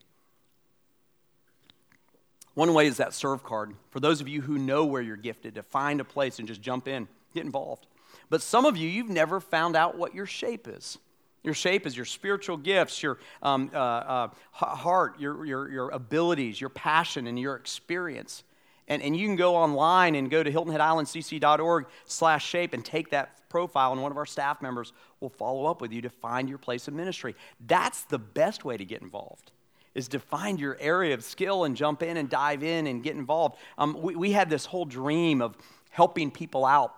One 2.55 2.75
way 2.75 2.87
is 2.87 2.97
that 2.97 3.15
serve 3.15 3.43
card. 3.45 3.75
For 3.91 4.01
those 4.01 4.21
of 4.21 4.29
you 4.29 4.41
who 4.41 4.59
know 4.59 4.85
where 4.85 5.03
you're 5.03 5.17
gifted, 5.17 5.55
to 5.55 5.63
find 5.63 6.01
a 6.01 6.05
place 6.05 6.39
and 6.39 6.49
just 6.49 6.61
jump 6.61 6.89
in, 6.89 7.09
get 7.35 7.45
involved. 7.45 7.87
But 8.31 8.43
some 8.43 8.65
of 8.65 8.77
you, 8.77 8.89
you've 8.89 9.09
never 9.09 9.41
found 9.41 9.77
out 9.77 9.97
what 9.97 10.15
your 10.15 10.27
shape 10.27 10.67
is. 10.69 10.99
Your 11.45 11.55
shape 11.55 11.87
is 11.87 11.97
your 11.97 12.05
spiritual 12.05 12.57
gifts, 12.57 13.03
your 13.03 13.19
um, 13.43 13.71
uh, 13.73 13.79
uh, 13.79 14.29
heart, 14.53 15.21
your, 15.21 15.45
your, 15.47 15.71
your 15.71 15.89
abilities, 15.91 16.61
your 16.61 16.71
passion, 16.71 17.27
and 17.27 17.39
your 17.39 17.55
experience. 17.55 18.43
And, 18.89 19.03
and 19.03 19.17
you 19.17 19.27
can 19.27 19.37
go 19.37 19.55
online 19.55 20.15
and 20.15 20.31
go 20.31 20.43
to 20.43 20.51
hiltonheadislandcc.org 20.51 21.87
slash 22.07 22.47
shape 22.47 22.75
and 22.75 22.85
take 22.85 23.11
that 23.11 23.49
profile, 23.49 23.93
and 23.93 24.03
one 24.03 24.11
of 24.11 24.19
our 24.19 24.27
staff 24.27 24.61
members 24.61 24.93
will 25.21 25.29
follow 25.29 25.67
up 25.67 25.81
with 25.81 25.93
you 25.93 26.03
to 26.03 26.11
find 26.11 26.49
your 26.49 26.59
place 26.59 26.89
of 26.89 26.95
ministry. 26.95 27.35
That's 27.67 28.03
the 28.05 28.19
best 28.19 28.65
way 28.65 28.77
to 28.77 28.85
get 28.85 29.01
involved 29.01 29.53
is 29.95 30.09
to 30.09 30.19
find 30.19 30.61
your 30.61 30.77
area 30.81 31.15
of 31.15 31.25
skill 31.25 31.65
and 31.65 31.77
jump 31.77 32.03
in 32.03 32.17
and 32.17 32.29
dive 32.29 32.63
in 32.63 32.87
and 32.87 33.03
get 33.03 33.17
involved. 33.17 33.57
Um, 33.77 34.01
we, 34.01 34.15
we 34.15 34.33
had 34.33 34.51
this 34.51 34.67
whole 34.67 34.85
dream 34.85 35.43
of 35.43 35.57
helping 35.91 36.31
people 36.31 36.65
out 36.65 36.95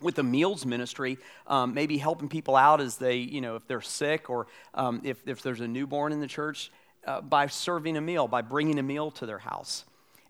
with 0.00 0.16
the 0.16 0.22
meals 0.22 0.66
ministry, 0.66 1.18
um, 1.46 1.72
maybe 1.74 1.96
helping 1.98 2.28
people 2.28 2.56
out 2.56 2.80
as 2.80 2.96
they, 2.96 3.16
you 3.16 3.40
know, 3.40 3.56
if 3.56 3.66
they're 3.66 3.80
sick 3.80 4.28
or 4.28 4.46
um, 4.74 5.00
if, 5.04 5.26
if 5.26 5.42
there's 5.42 5.60
a 5.60 5.68
newborn 5.68 6.12
in 6.12 6.20
the 6.20 6.26
church, 6.26 6.70
uh, 7.06 7.20
by 7.20 7.46
serving 7.46 7.96
a 7.96 8.00
meal, 8.00 8.28
by 8.28 8.42
bringing 8.42 8.78
a 8.78 8.82
meal 8.82 9.10
to 9.12 9.26
their 9.26 9.38
house. 9.38 9.84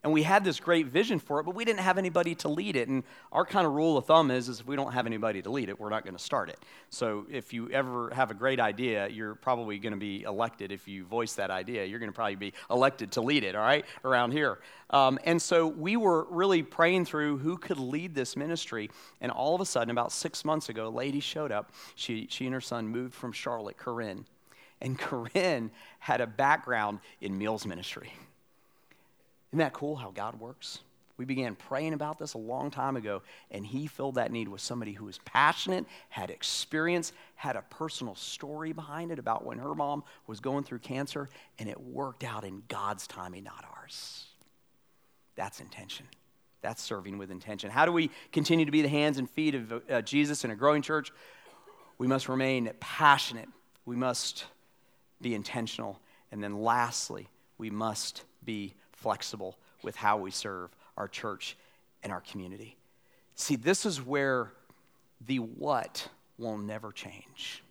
And 0.06 0.12
we 0.12 0.22
had 0.22 0.44
this 0.44 0.60
great 0.60 0.86
vision 0.86 1.18
for 1.18 1.40
it, 1.40 1.42
but 1.42 1.56
we 1.56 1.64
didn't 1.64 1.80
have 1.80 1.98
anybody 1.98 2.36
to 2.36 2.48
lead 2.48 2.76
it. 2.76 2.86
And 2.86 3.02
our 3.32 3.44
kind 3.44 3.66
of 3.66 3.72
rule 3.72 3.98
of 3.98 4.04
thumb 4.04 4.30
is, 4.30 4.48
is 4.48 4.60
if 4.60 4.66
we 4.68 4.76
don't 4.76 4.92
have 4.92 5.04
anybody 5.04 5.42
to 5.42 5.50
lead 5.50 5.68
it, 5.68 5.80
we're 5.80 5.88
not 5.88 6.04
going 6.04 6.14
to 6.16 6.22
start 6.22 6.48
it. 6.48 6.60
So 6.90 7.26
if 7.28 7.52
you 7.52 7.68
ever 7.70 8.10
have 8.10 8.30
a 8.30 8.34
great 8.34 8.60
idea, 8.60 9.08
you're 9.08 9.34
probably 9.34 9.80
going 9.80 9.94
to 9.94 9.98
be 9.98 10.22
elected. 10.22 10.70
If 10.70 10.86
you 10.86 11.04
voice 11.04 11.32
that 11.32 11.50
idea, 11.50 11.84
you're 11.84 11.98
going 11.98 12.12
to 12.12 12.14
probably 12.14 12.36
be 12.36 12.52
elected 12.70 13.10
to 13.12 13.20
lead 13.20 13.42
it, 13.42 13.56
all 13.56 13.64
right, 13.64 13.84
around 14.04 14.30
here. 14.30 14.60
Um, 14.90 15.18
and 15.24 15.42
so 15.42 15.66
we 15.66 15.96
were 15.96 16.28
really 16.30 16.62
praying 16.62 17.06
through 17.06 17.38
who 17.38 17.58
could 17.58 17.80
lead 17.80 18.14
this 18.14 18.36
ministry. 18.36 18.92
And 19.20 19.32
all 19.32 19.56
of 19.56 19.60
a 19.60 19.66
sudden, 19.66 19.90
about 19.90 20.12
six 20.12 20.44
months 20.44 20.68
ago, 20.68 20.86
a 20.86 20.88
lady 20.88 21.18
showed 21.18 21.50
up. 21.50 21.72
She, 21.96 22.28
she 22.30 22.44
and 22.44 22.54
her 22.54 22.60
son 22.60 22.86
moved 22.86 23.12
from 23.12 23.32
Charlotte, 23.32 23.76
Corinne. 23.76 24.24
And 24.80 24.96
Corinne 25.00 25.72
had 25.98 26.20
a 26.20 26.28
background 26.28 27.00
in 27.20 27.36
meals 27.36 27.66
ministry. 27.66 28.12
Isn't 29.56 29.64
that 29.64 29.72
cool 29.72 29.96
how 29.96 30.10
God 30.10 30.38
works? 30.38 30.80
We 31.16 31.24
began 31.24 31.54
praying 31.54 31.94
about 31.94 32.18
this 32.18 32.34
a 32.34 32.38
long 32.38 32.70
time 32.70 32.94
ago, 32.94 33.22
and 33.50 33.64
He 33.64 33.86
filled 33.86 34.16
that 34.16 34.30
need 34.30 34.48
with 34.48 34.60
somebody 34.60 34.92
who 34.92 35.06
was 35.06 35.16
passionate, 35.24 35.86
had 36.10 36.28
experience, 36.28 37.14
had 37.36 37.56
a 37.56 37.62
personal 37.62 38.14
story 38.16 38.74
behind 38.74 39.10
it 39.10 39.18
about 39.18 39.46
when 39.46 39.56
her 39.56 39.74
mom 39.74 40.04
was 40.26 40.40
going 40.40 40.64
through 40.64 40.80
cancer, 40.80 41.30
and 41.58 41.70
it 41.70 41.80
worked 41.80 42.22
out 42.22 42.44
in 42.44 42.64
God's 42.68 43.06
timing, 43.06 43.44
not 43.44 43.64
ours. 43.78 44.26
That's 45.36 45.60
intention. 45.60 46.04
That's 46.60 46.82
serving 46.82 47.16
with 47.16 47.30
intention. 47.30 47.70
How 47.70 47.86
do 47.86 47.92
we 47.92 48.10
continue 48.32 48.66
to 48.66 48.70
be 48.70 48.82
the 48.82 48.88
hands 48.88 49.16
and 49.16 49.30
feet 49.30 49.54
of 49.54 49.72
uh, 49.90 50.02
Jesus 50.02 50.44
in 50.44 50.50
a 50.50 50.54
growing 50.54 50.82
church? 50.82 51.14
We 51.96 52.06
must 52.06 52.28
remain 52.28 52.70
passionate. 52.78 53.48
We 53.86 53.96
must 53.96 54.44
be 55.22 55.34
intentional. 55.34 55.98
And 56.30 56.44
then 56.44 56.60
lastly, 56.60 57.28
we 57.56 57.70
must 57.70 58.24
be 58.44 58.74
flexible 58.96 59.56
with 59.82 59.96
how 59.96 60.16
we 60.16 60.30
serve 60.30 60.70
our 60.96 61.09
church 61.09 61.56
and 62.02 62.12
our 62.12 62.20
community. 62.20 62.76
See, 63.35 63.56
this 63.56 63.87
is 63.87 64.04
where 64.04 64.52
the 65.24 65.38
what 65.38 66.09
will 66.38 66.59
never 66.59 66.92
change. 66.92 67.62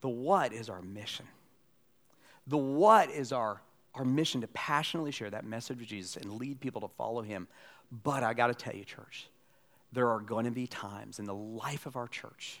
The 0.00 0.08
what 0.08 0.52
is 0.52 0.68
our 0.68 0.82
mission. 0.82 1.26
The 2.46 2.56
what 2.56 3.10
is 3.10 3.32
our, 3.32 3.60
our 3.94 4.04
mission 4.04 4.40
to 4.42 4.48
passionately 4.48 5.12
share 5.12 5.30
that 5.30 5.44
message 5.44 5.80
of 5.80 5.86
Jesus 5.86 6.16
and 6.16 6.34
lead 6.34 6.60
people 6.60 6.80
to 6.82 6.88
follow 6.88 7.22
him. 7.22 7.48
But 8.02 8.22
I 8.22 8.34
got 8.34 8.48
to 8.48 8.54
tell 8.54 8.74
you, 8.74 8.84
church, 8.84 9.28
there 9.92 10.10
are 10.10 10.20
going 10.20 10.44
to 10.44 10.50
be 10.50 10.66
times 10.66 11.18
in 11.18 11.24
the 11.24 11.34
life 11.34 11.86
of 11.86 11.96
our 11.96 12.08
church 12.08 12.60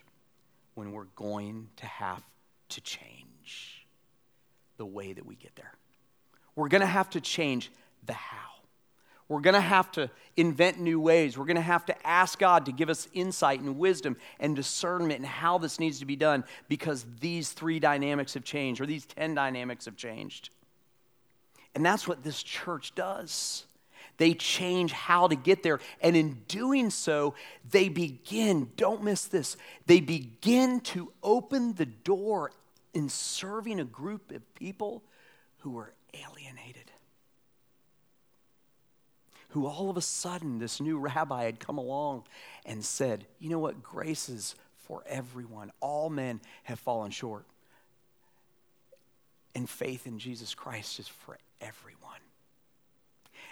when 0.74 0.92
we're 0.92 1.04
going 1.16 1.68
to 1.76 1.86
have 1.86 2.22
to 2.70 2.80
change 2.80 3.86
the 4.76 4.86
way 4.86 5.12
that 5.12 5.24
we 5.24 5.36
get 5.36 5.54
there 5.54 5.74
we're 6.56 6.68
going 6.68 6.80
to 6.80 6.86
have 6.86 7.10
to 7.10 7.20
change 7.20 7.70
the 8.06 8.12
how. 8.12 8.38
We're 9.28 9.40
going 9.40 9.54
to 9.54 9.60
have 9.60 9.90
to 9.92 10.10
invent 10.36 10.78
new 10.78 11.00
ways. 11.00 11.38
We're 11.38 11.46
going 11.46 11.56
to 11.56 11.62
have 11.62 11.86
to 11.86 12.06
ask 12.06 12.38
God 12.38 12.66
to 12.66 12.72
give 12.72 12.90
us 12.90 13.08
insight 13.14 13.60
and 13.60 13.78
wisdom 13.78 14.16
and 14.38 14.54
discernment 14.54 15.18
in 15.20 15.24
how 15.24 15.58
this 15.58 15.80
needs 15.80 16.00
to 16.00 16.04
be 16.04 16.16
done 16.16 16.44
because 16.68 17.06
these 17.20 17.52
three 17.52 17.80
dynamics 17.80 18.34
have 18.34 18.44
changed 18.44 18.80
or 18.80 18.86
these 18.86 19.06
10 19.06 19.34
dynamics 19.34 19.86
have 19.86 19.96
changed. 19.96 20.50
And 21.74 21.84
that's 21.84 22.06
what 22.06 22.22
this 22.22 22.42
church 22.42 22.94
does. 22.94 23.64
They 24.16 24.34
change 24.34 24.92
how 24.92 25.26
to 25.26 25.34
get 25.34 25.62
there. 25.62 25.80
And 26.00 26.16
in 26.16 26.42
doing 26.46 26.90
so, 26.90 27.34
they 27.68 27.88
begin, 27.88 28.70
don't 28.76 29.02
miss 29.02 29.24
this, 29.24 29.56
they 29.86 30.00
begin 30.00 30.80
to 30.80 31.10
open 31.22 31.74
the 31.74 31.86
door 31.86 32.52
in 32.92 33.08
serving 33.08 33.80
a 33.80 33.84
group 33.84 34.30
of 34.30 34.54
people 34.54 35.02
who 35.58 35.78
are 35.78 35.92
alienated. 36.14 36.90
Who 39.50 39.66
all 39.66 39.88
of 39.88 39.96
a 39.96 40.02
sudden, 40.02 40.58
this 40.58 40.80
new 40.80 40.98
rabbi 40.98 41.44
had 41.44 41.60
come 41.60 41.78
along 41.78 42.24
and 42.66 42.84
said, 42.84 43.26
You 43.38 43.50
know 43.50 43.58
what? 43.58 43.82
Grace 43.82 44.28
is 44.28 44.56
for 44.78 45.02
everyone. 45.06 45.70
All 45.80 46.10
men 46.10 46.40
have 46.64 46.78
fallen 46.78 47.10
short. 47.10 47.44
And 49.54 49.70
faith 49.70 50.06
in 50.06 50.18
Jesus 50.18 50.54
Christ 50.54 50.98
is 50.98 51.06
for 51.06 51.38
everyone. 51.60 52.20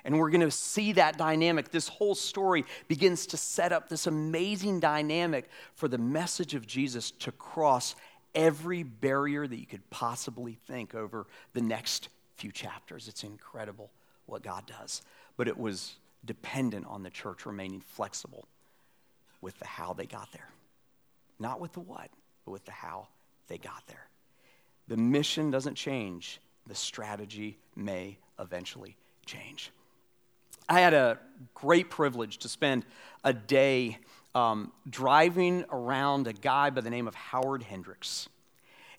And 0.04 0.18
we're 0.18 0.30
going 0.30 0.40
to 0.40 0.50
see 0.50 0.92
that 0.92 1.16
dynamic. 1.16 1.70
This 1.70 1.88
whole 1.88 2.14
story 2.14 2.64
begins 2.88 3.26
to 3.28 3.36
set 3.36 3.72
up 3.72 3.88
this 3.88 4.06
amazing 4.06 4.80
dynamic 4.80 5.48
for 5.74 5.86
the 5.86 5.98
message 5.98 6.54
of 6.54 6.66
Jesus 6.66 7.12
to 7.12 7.30
cross 7.32 7.94
every 8.34 8.82
barrier 8.82 9.46
that 9.46 9.56
you 9.56 9.66
could 9.66 9.88
possibly 9.90 10.58
think 10.66 10.94
over 10.94 11.26
the 11.52 11.60
next 11.60 12.08
few 12.36 12.52
chapters. 12.52 13.08
It's 13.08 13.24
incredible 13.24 13.90
what 14.26 14.42
God 14.42 14.66
does. 14.66 15.02
But 15.36 15.48
it 15.48 15.58
was 15.58 15.96
dependent 16.24 16.86
on 16.86 17.02
the 17.02 17.10
church 17.10 17.46
remaining 17.46 17.80
flexible 17.80 18.46
with 19.40 19.58
the 19.58 19.66
how 19.66 19.92
they 19.92 20.06
got 20.06 20.30
there. 20.32 20.48
Not 21.38 21.60
with 21.60 21.72
the 21.72 21.80
what, 21.80 22.10
but 22.44 22.52
with 22.52 22.64
the 22.64 22.72
how 22.72 23.08
they 23.48 23.58
got 23.58 23.82
there. 23.88 24.06
The 24.88 24.96
mission 24.96 25.50
doesn't 25.50 25.74
change, 25.74 26.40
the 26.66 26.74
strategy 26.74 27.58
may 27.74 28.18
eventually 28.38 28.96
change. 29.26 29.70
I 30.68 30.80
had 30.80 30.94
a 30.94 31.18
great 31.54 31.90
privilege 31.90 32.38
to 32.38 32.48
spend 32.48 32.84
a 33.24 33.32
day 33.32 33.98
um, 34.34 34.72
driving 34.88 35.64
around 35.70 36.26
a 36.26 36.32
guy 36.32 36.70
by 36.70 36.80
the 36.80 36.90
name 36.90 37.08
of 37.08 37.14
Howard 37.14 37.62
Hendricks. 37.62 38.28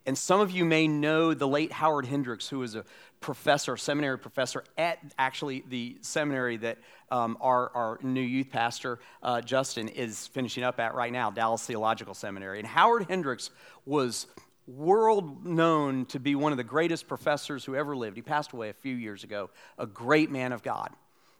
And 0.05 0.17
some 0.17 0.41
of 0.41 0.51
you 0.51 0.65
may 0.65 0.87
know 0.87 1.33
the 1.33 1.47
late 1.47 1.71
Howard 1.71 2.05
Hendricks, 2.05 2.49
who 2.49 2.59
was 2.59 2.75
a 2.75 2.83
professor, 3.23 3.75
seminary 3.77 4.19
professor 4.19 4.63
at 4.77 4.99
actually 5.17 5.63
the 5.69 5.97
seminary 6.01 6.57
that 6.57 6.77
um, 7.09 7.37
our, 7.41 7.71
our 7.73 7.99
new 8.03 8.21
youth 8.21 8.49
pastor, 8.51 8.99
uh, 9.23 9.41
Justin, 9.41 9.87
is 9.87 10.27
finishing 10.27 10.63
up 10.63 10.79
at 10.79 10.93
right 10.93 11.11
now, 11.11 11.31
Dallas 11.31 11.65
Theological 11.65 12.13
Seminary. 12.13 12.59
And 12.59 12.67
Howard 12.67 13.07
Hendricks 13.09 13.49
was 13.85 14.27
world 14.67 15.45
known 15.45 16.05
to 16.07 16.19
be 16.19 16.35
one 16.35 16.51
of 16.51 16.57
the 16.57 16.63
greatest 16.63 17.07
professors 17.07 17.65
who 17.65 17.75
ever 17.75 17.95
lived. 17.95 18.17
He 18.17 18.21
passed 18.21 18.51
away 18.51 18.69
a 18.69 18.73
few 18.73 18.95
years 18.95 19.23
ago, 19.23 19.49
a 19.77 19.87
great 19.87 20.29
man 20.29 20.51
of 20.51 20.61
God. 20.61 20.89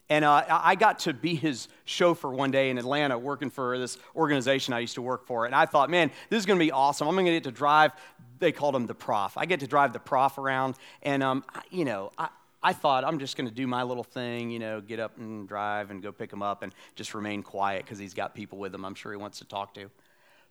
And 0.10 0.26
uh, 0.26 0.46
I 0.50 0.76
got 0.76 1.00
to 1.00 1.14
be 1.14 1.34
his 1.34 1.70
chauffeur 1.86 2.30
one 2.30 2.52
day 2.52 2.70
in 2.70 2.78
Atlanta 2.78 3.18
working 3.18 3.50
for 3.50 3.80
this 3.80 3.98
organization 4.16 4.74
I 4.74 4.80
used 4.80 4.96
to 4.96 5.02
work 5.02 5.26
for. 5.26 5.46
And 5.46 5.56
I 5.56 5.66
thought, 5.66 5.90
man, 5.90 6.12
this 6.30 6.40
is 6.40 6.46
going 6.46 6.60
to 6.60 6.64
be 6.64 6.72
awesome. 6.72 7.08
I'm 7.08 7.16
going 7.16 7.26
to 7.26 7.32
get 7.32 7.46
to 7.46 7.52
drive, 7.52 7.94
they 8.40 8.52
called 8.52 8.76
him 8.76 8.86
the 8.86 8.94
prof. 8.94 9.38
I 9.38 9.46
get 9.46 9.62
to 9.62 9.68
drive 9.68 9.94
the 9.94 10.00
prof 10.00 10.38
around. 10.38 10.76
And, 11.04 11.24
um, 11.24 11.46
you 11.72 11.86
know, 11.86 12.12
I, 12.18 12.28
I 12.62 12.74
thought 12.74 13.06
I'm 13.06 13.18
just 13.18 13.38
going 13.38 13.48
to 13.48 13.54
do 13.54 13.66
my 13.66 13.84
little 13.84 14.04
thing, 14.04 14.52
you 14.52 14.60
know, 14.60 14.82
get 14.82 15.00
up 15.00 15.18
and 15.18 15.48
drive 15.48 15.90
and 15.90 16.04
go 16.04 16.12
pick 16.12 16.32
him 16.32 16.42
up 16.42 16.64
and 16.64 16.74
just 16.96 17.14
remain 17.14 17.42
quiet 17.42 17.84
because 17.86 17.98
he's 17.98 18.14
got 18.14 18.36
people 18.36 18.58
with 18.58 18.74
him 18.76 18.86
I'm 18.86 18.96
sure 18.96 19.12
he 19.12 19.18
wants 19.18 19.40
to 19.40 19.46
talk 19.46 19.74
to. 19.76 19.90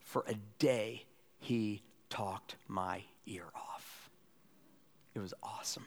For 0.01 0.25
a 0.29 0.35
day, 0.59 1.05
he 1.39 1.83
talked 2.11 2.57
my 2.69 3.03
ear 3.27 3.47
off. 3.55 4.11
It 5.15 5.21
was 5.21 5.35
awesome. 5.43 5.87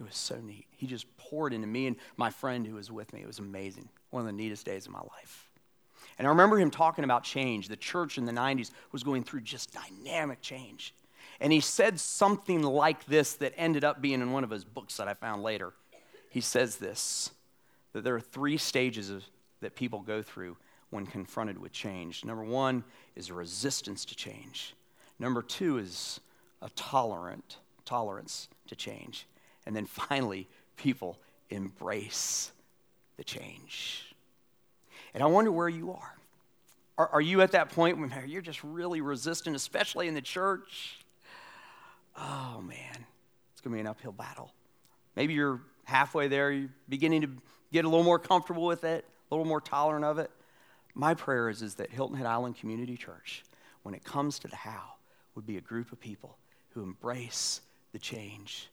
It 0.00 0.04
was 0.04 0.16
so 0.16 0.36
neat. 0.36 0.64
He 0.70 0.86
just 0.86 1.04
poured 1.18 1.52
into 1.52 1.66
me 1.66 1.86
and 1.86 1.96
my 2.16 2.30
friend 2.30 2.66
who 2.66 2.76
was 2.76 2.90
with 2.90 3.12
me. 3.12 3.20
It 3.20 3.26
was 3.26 3.38
amazing. 3.38 3.90
One 4.08 4.22
of 4.22 4.26
the 4.26 4.32
neatest 4.32 4.64
days 4.64 4.86
of 4.86 4.92
my 4.92 5.00
life. 5.00 5.50
And 6.18 6.26
I 6.26 6.30
remember 6.30 6.58
him 6.58 6.70
talking 6.70 7.04
about 7.04 7.22
change. 7.22 7.68
The 7.68 7.76
church 7.76 8.16
in 8.16 8.24
the 8.24 8.32
90s 8.32 8.70
was 8.92 9.02
going 9.02 9.24
through 9.24 9.42
just 9.42 9.74
dynamic 9.74 10.40
change. 10.40 10.94
And 11.38 11.52
he 11.52 11.60
said 11.60 12.00
something 12.00 12.62
like 12.62 13.04
this 13.04 13.34
that 13.34 13.52
ended 13.58 13.84
up 13.84 14.00
being 14.00 14.22
in 14.22 14.32
one 14.32 14.42
of 14.42 14.48
his 14.48 14.64
books 14.64 14.96
that 14.96 15.06
I 15.06 15.12
found 15.12 15.42
later. 15.42 15.74
He 16.30 16.40
says 16.40 16.76
this 16.76 17.30
that 17.92 18.02
there 18.02 18.14
are 18.14 18.20
three 18.20 18.56
stages 18.56 19.10
of, 19.10 19.24
that 19.60 19.74
people 19.74 20.00
go 20.00 20.22
through 20.22 20.56
when 20.88 21.04
confronted 21.04 21.58
with 21.58 21.72
change. 21.72 22.24
Number 22.24 22.44
one 22.44 22.84
is 23.16 23.30
resistance 23.30 24.06
to 24.06 24.16
change. 24.16 24.74
Number 25.18 25.42
two 25.42 25.76
is 25.76 26.20
a 26.62 26.70
tolerant 26.70 27.58
tolerance 27.84 28.48
to 28.68 28.76
change. 28.76 29.26
And 29.66 29.74
then 29.74 29.86
finally, 29.86 30.48
people 30.76 31.18
embrace 31.50 32.52
the 33.16 33.24
change. 33.24 34.14
And 35.14 35.22
I 35.22 35.26
wonder 35.26 35.52
where 35.52 35.68
you 35.68 35.92
are. 35.92 36.14
Are, 36.96 37.08
are 37.08 37.20
you 37.20 37.40
at 37.40 37.52
that 37.52 37.70
point 37.70 37.98
where 37.98 38.26
you're 38.26 38.42
just 38.42 38.62
really 38.62 39.00
resistant, 39.00 39.56
especially 39.56 40.08
in 40.08 40.14
the 40.14 40.20
church? 40.20 40.98
Oh 42.16 42.60
man, 42.62 43.06
it's 43.52 43.60
going 43.60 43.72
to 43.72 43.76
be 43.76 43.80
an 43.80 43.86
uphill 43.86 44.12
battle. 44.12 44.52
Maybe 45.16 45.34
you're 45.34 45.60
halfway 45.84 46.28
there, 46.28 46.50
you're 46.52 46.68
beginning 46.88 47.22
to 47.22 47.30
get 47.72 47.84
a 47.84 47.88
little 47.88 48.04
more 48.04 48.18
comfortable 48.18 48.64
with 48.64 48.84
it, 48.84 49.04
a 49.30 49.34
little 49.34 49.46
more 49.46 49.60
tolerant 49.60 50.04
of 50.04 50.18
it. 50.18 50.30
My 50.94 51.14
prayer 51.14 51.48
is, 51.48 51.62
is 51.62 51.76
that 51.76 51.90
Hilton 51.90 52.16
Head 52.16 52.26
Island 52.26 52.56
Community 52.56 52.96
Church, 52.96 53.44
when 53.82 53.94
it 53.94 54.04
comes 54.04 54.38
to 54.40 54.48
the 54.48 54.56
how, 54.56 54.94
would 55.34 55.46
be 55.46 55.56
a 55.56 55.60
group 55.60 55.92
of 55.92 56.00
people 56.00 56.36
who 56.70 56.82
embrace 56.82 57.60
the 57.92 57.98
change 57.98 58.68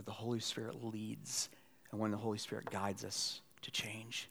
that 0.00 0.06
the 0.06 0.12
Holy 0.12 0.40
Spirit 0.40 0.82
leads 0.82 1.50
and 1.90 2.00
when 2.00 2.10
the 2.10 2.16
Holy 2.16 2.38
Spirit 2.38 2.70
guides 2.70 3.04
us 3.04 3.42
to 3.60 3.70
change. 3.70 4.30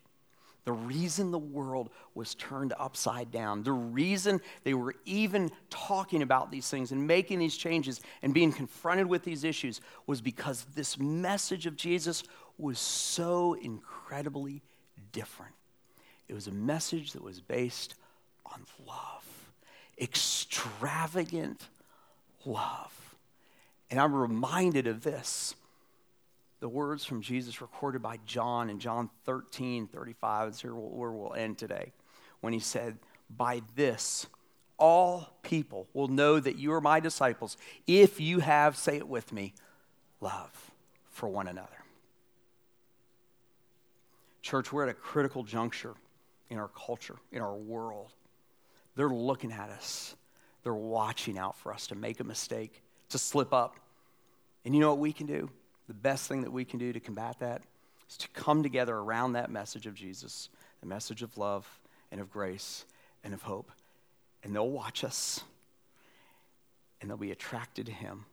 The 0.65 0.71
reason 0.71 1.29
the 1.29 1.37
world 1.37 1.91
was 2.15 2.33
turned 2.33 2.73
upside 2.79 3.29
down, 3.29 3.61
the 3.61 3.71
reason 3.71 4.41
they 4.63 4.73
were 4.73 4.95
even 5.05 5.51
talking 5.69 6.23
about 6.23 6.49
these 6.49 6.67
things 6.67 6.91
and 6.91 7.05
making 7.05 7.37
these 7.37 7.55
changes 7.55 8.01
and 8.23 8.33
being 8.33 8.51
confronted 8.51 9.05
with 9.05 9.23
these 9.23 9.43
issues 9.43 9.79
was 10.07 10.21
because 10.21 10.65
this 10.73 10.97
message 10.97 11.67
of 11.67 11.75
Jesus 11.75 12.23
was 12.57 12.79
so 12.79 13.53
incredibly 13.53 14.63
different. 15.11 15.53
It 16.27 16.33
was 16.33 16.47
a 16.47 16.51
message 16.51 17.13
that 17.13 17.21
was 17.23 17.41
based 17.41 17.93
on 18.43 18.65
love, 18.87 19.51
extravagant 20.01 21.61
love. 22.43 23.15
And 23.91 23.99
I'm 23.99 24.15
reminded 24.15 24.87
of 24.87 25.01
this 25.01 25.55
the 26.59 26.69
words 26.69 27.05
from 27.05 27.21
Jesus 27.21 27.61
recorded 27.61 28.01
by 28.01 28.17
John 28.25 28.69
in 28.69 28.79
John 28.79 29.09
13 29.25 29.87
35. 29.87 30.49
Is 30.49 30.61
here 30.61 30.73
where 30.75 31.11
we'll 31.11 31.33
end 31.33 31.57
today. 31.57 31.93
When 32.41 32.53
he 32.53 32.59
said, 32.59 32.97
By 33.29 33.61
this, 33.75 34.27
all 34.77 35.37
people 35.43 35.87
will 35.93 36.07
know 36.07 36.39
that 36.39 36.57
you 36.57 36.73
are 36.73 36.81
my 36.81 36.99
disciples 36.99 37.57
if 37.85 38.19
you 38.19 38.39
have, 38.39 38.77
say 38.77 38.97
it 38.97 39.07
with 39.07 39.31
me, 39.31 39.53
love 40.21 40.71
for 41.09 41.27
one 41.27 41.47
another. 41.47 41.67
Church, 44.41 44.71
we're 44.71 44.83
at 44.83 44.89
a 44.89 44.93
critical 44.93 45.43
juncture 45.43 45.95
in 46.49 46.57
our 46.57 46.69
culture, 46.69 47.17
in 47.31 47.41
our 47.41 47.55
world. 47.55 48.13
They're 48.95 49.09
looking 49.09 49.51
at 49.51 49.69
us, 49.69 50.15
they're 50.63 50.73
watching 50.73 51.37
out 51.37 51.57
for 51.57 51.73
us 51.73 51.87
to 51.87 51.95
make 51.95 52.19
a 52.19 52.23
mistake, 52.23 52.81
to 53.09 53.17
slip 53.17 53.53
up. 53.53 53.75
And 54.65 54.73
you 54.73 54.81
know 54.81 54.89
what 54.89 54.99
we 54.99 55.13
can 55.13 55.25
do? 55.25 55.49
The 55.89 55.95
best 55.95 56.27
thing 56.27 56.43
that 56.43 56.51
we 56.51 56.65
can 56.65 56.77
do 56.77 56.93
to 56.93 56.99
combat 56.99 57.39
that 57.39 57.63
is 58.07 58.15
to 58.17 58.27
come 58.29 58.61
together 58.61 58.95
around 58.95 59.33
that 59.33 59.49
message 59.49 59.87
of 59.87 59.95
Jesus, 59.95 60.49
the 60.81 60.85
message 60.85 61.23
of 61.23 61.35
love 61.35 61.67
and 62.11 62.21
of 62.21 62.29
grace 62.31 62.85
and 63.23 63.33
of 63.33 63.41
hope. 63.41 63.71
And 64.43 64.55
they'll 64.55 64.69
watch 64.69 65.03
us 65.03 65.41
and 67.01 67.09
they'll 67.09 67.17
be 67.17 67.31
attracted 67.31 67.87
to 67.87 67.91
Him 67.91 68.25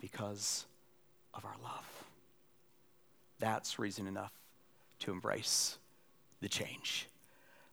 because 0.00 0.66
of 1.34 1.44
our 1.44 1.54
love. 1.62 1.86
That's 3.38 3.78
reason 3.78 4.08
enough 4.08 4.32
to 5.00 5.12
embrace 5.12 5.78
the 6.40 6.48
change. 6.48 7.06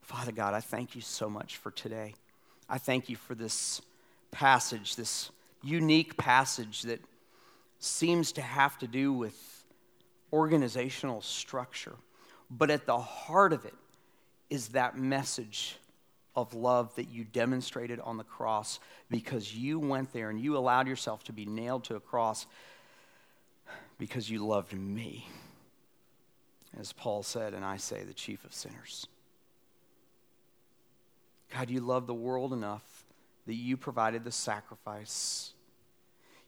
Father 0.04 0.32
God, 0.32 0.54
I 0.54 0.60
thank 0.60 0.94
you 0.94 1.02
so 1.02 1.32
much 1.32 1.58
for 1.58 1.72
today. 1.72 2.14
I 2.70 2.78
thank 2.78 3.10
you 3.10 3.16
for 3.16 3.34
this 3.34 3.82
passage, 4.30 4.96
this 4.96 5.32
unique 5.64 6.16
passage 6.16 6.84
that 6.84 7.02
seems 7.80 8.34
to 8.34 8.42
have 8.42 8.78
to 8.80 8.88
do 8.88 9.12
with 9.14 9.36
organizational 10.32 11.22
structure. 11.22 11.96
But 12.52 12.70
at 12.70 12.86
the 12.86 12.98
heart 12.98 13.54
of 13.54 13.66
it 13.66 13.76
is 14.50 14.70
that 14.70 14.98
message 14.98 15.78
of 16.36 16.54
love 16.54 16.94
that 16.96 17.10
you 17.10 17.24
demonstrated 17.24 18.00
on 18.00 18.18
the 18.18 18.24
cross 18.24 18.80
because 19.10 19.56
you 19.56 19.80
went 19.80 20.14
there 20.14 20.30
and 20.30 20.40
you 20.40 20.58
allowed 20.58 20.88
yourself 20.88 21.24
to 21.26 21.34
be 21.34 21.46
nailed 21.46 21.84
to 21.86 21.96
a 21.96 22.00
cross 22.00 22.46
because 23.98 24.30
you 24.30 24.46
loved 24.46 24.74
me. 24.74 25.28
As 26.80 26.94
Paul 26.94 27.24
said, 27.24 27.54
and 27.54 27.66
I 27.66 27.78
say, 27.78 28.04
the 28.04 28.14
chief 28.14 28.46
of 28.46 28.54
sinners. 28.54 29.08
God, 31.54 31.70
you 31.70 31.82
love 31.82 32.06
the 32.06 32.14
world 32.14 32.54
enough 32.54 32.84
that 33.48 33.56
you 33.56 33.76
provided 33.76 34.24
the 34.24 34.32
sacrifice. 34.32 35.54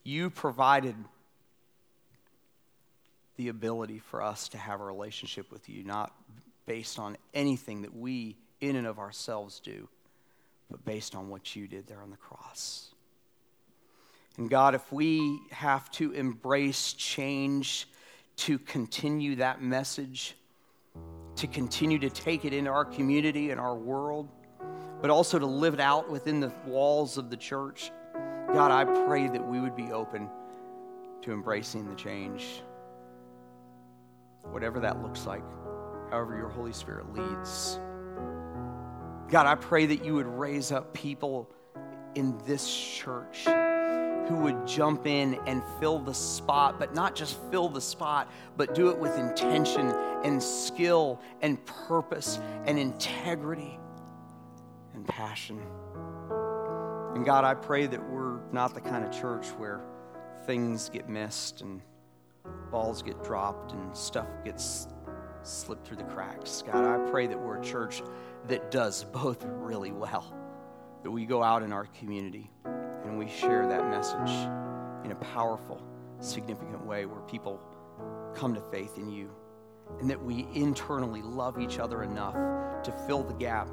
You 0.03 0.29
provided 0.29 0.95
the 3.37 3.47
ability 3.47 3.99
for 3.99 4.21
us 4.21 4.49
to 4.49 4.57
have 4.57 4.81
a 4.81 4.83
relationship 4.83 5.51
with 5.51 5.69
you, 5.69 5.83
not 5.83 6.13
based 6.65 6.99
on 6.99 7.17
anything 7.33 7.81
that 7.81 7.95
we, 7.95 8.35
in 8.59 8.75
and 8.75 8.85
of 8.85 8.99
ourselves, 8.99 9.59
do, 9.59 9.87
but 10.69 10.83
based 10.85 11.15
on 11.15 11.29
what 11.29 11.55
you 11.55 11.67
did 11.67 11.87
there 11.87 12.01
on 12.01 12.11
the 12.11 12.17
cross. 12.17 12.89
And 14.37 14.49
God, 14.49 14.75
if 14.75 14.91
we 14.91 15.39
have 15.51 15.89
to 15.91 16.11
embrace 16.13 16.93
change 16.93 17.87
to 18.37 18.57
continue 18.57 19.35
that 19.35 19.61
message, 19.61 20.35
to 21.35 21.47
continue 21.47 21.99
to 21.99 22.09
take 22.09 22.45
it 22.45 22.53
into 22.53 22.69
our 22.69 22.85
community 22.85 23.51
and 23.51 23.59
our 23.59 23.75
world, 23.75 24.29
but 25.01 25.09
also 25.09 25.39
to 25.39 25.45
live 25.45 25.73
it 25.73 25.79
out 25.79 26.09
within 26.09 26.39
the 26.39 26.51
walls 26.65 27.17
of 27.17 27.29
the 27.29 27.37
church. 27.37 27.91
God, 28.53 28.71
I 28.71 28.85
pray 29.05 29.27
that 29.27 29.45
we 29.45 29.59
would 29.59 29.75
be 29.75 29.91
open 29.91 30.29
to 31.21 31.31
embracing 31.31 31.89
the 31.89 31.95
change, 31.95 32.61
whatever 34.49 34.79
that 34.79 35.01
looks 35.01 35.25
like, 35.25 35.43
however 36.09 36.37
your 36.37 36.49
Holy 36.49 36.73
Spirit 36.73 37.13
leads. 37.13 37.79
God, 39.29 39.45
I 39.45 39.55
pray 39.55 39.85
that 39.85 40.03
you 40.03 40.15
would 40.15 40.27
raise 40.27 40.71
up 40.71 40.93
people 40.93 41.49
in 42.15 42.37
this 42.45 42.69
church 42.69 43.45
who 44.27 44.35
would 44.43 44.67
jump 44.67 45.07
in 45.07 45.39
and 45.47 45.63
fill 45.79 45.99
the 45.99 46.13
spot, 46.13 46.79
but 46.79 46.93
not 46.93 47.15
just 47.15 47.39
fill 47.49 47.69
the 47.69 47.81
spot, 47.81 48.29
but 48.57 48.75
do 48.75 48.89
it 48.89 48.97
with 48.97 49.17
intention 49.17 49.87
and 50.23 50.41
skill 50.41 51.19
and 51.41 51.63
purpose 51.65 52.39
and 52.65 52.77
integrity 52.77 53.79
and 54.93 55.07
passion. 55.07 55.59
And 57.15 57.25
God, 57.25 57.43
I 57.43 57.53
pray 57.53 57.87
that 57.87 58.09
we're 58.09 58.39
not 58.51 58.73
the 58.73 58.81
kind 58.81 59.03
of 59.03 59.11
church 59.11 59.47
where 59.57 59.81
things 60.45 60.89
get 60.89 61.09
missed 61.09 61.61
and 61.61 61.81
balls 62.71 63.01
get 63.01 63.23
dropped 63.23 63.73
and 63.73 63.95
stuff 63.95 64.27
gets 64.43 64.87
slipped 65.43 65.87
through 65.87 65.97
the 65.97 66.03
cracks. 66.03 66.63
God, 66.65 66.85
I 66.85 67.09
pray 67.09 67.27
that 67.27 67.39
we're 67.39 67.59
a 67.59 67.63
church 67.63 68.01
that 68.47 68.71
does 68.71 69.03
both 69.03 69.43
really 69.45 69.91
well. 69.91 70.33
That 71.03 71.11
we 71.11 71.25
go 71.25 71.41
out 71.41 71.63
in 71.63 71.73
our 71.73 71.85
community 71.85 72.51
and 72.65 73.17
we 73.17 73.27
share 73.27 73.67
that 73.67 73.89
message 73.89 74.31
in 75.03 75.11
a 75.11 75.15
powerful, 75.33 75.81
significant 76.19 76.85
way 76.85 77.05
where 77.05 77.21
people 77.21 77.59
come 78.35 78.53
to 78.53 78.61
faith 78.71 78.97
in 78.97 79.09
you. 79.09 79.31
And 79.99 80.09
that 80.09 80.23
we 80.23 80.47
internally 80.53 81.21
love 81.21 81.59
each 81.59 81.79
other 81.79 82.03
enough 82.03 82.35
to 82.83 82.91
fill 83.07 83.23
the 83.23 83.33
gap 83.33 83.67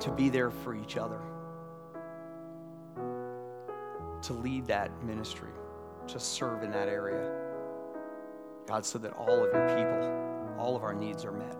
to 0.00 0.10
be 0.10 0.28
there 0.28 0.50
for 0.50 0.74
each 0.74 0.96
other, 0.96 1.20
to 4.22 4.32
lead 4.32 4.66
that 4.66 4.90
ministry, 5.02 5.50
to 6.08 6.20
serve 6.20 6.62
in 6.62 6.70
that 6.70 6.88
area. 6.88 7.30
God, 8.66 8.84
so 8.84 8.98
that 8.98 9.12
all 9.12 9.44
of 9.44 9.52
your 9.52 9.68
people, 9.68 10.56
all 10.58 10.76
of 10.76 10.82
our 10.82 10.94
needs 10.94 11.24
are 11.24 11.32
met. 11.32 11.56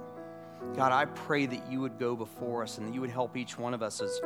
God, 0.75 0.93
I 0.93 1.05
pray 1.05 1.47
that 1.47 1.71
you 1.71 1.81
would 1.81 1.99
go 1.99 2.17
before 2.17 2.63
us 2.63 2.79
and 2.79 2.89
that 2.89 2.95
you 2.95 3.01
would 3.01 3.11
help 3.11 3.37
each 3.37 3.59
one 3.59 3.75
of 3.75 3.83
us 3.83 4.01
as 4.01 4.21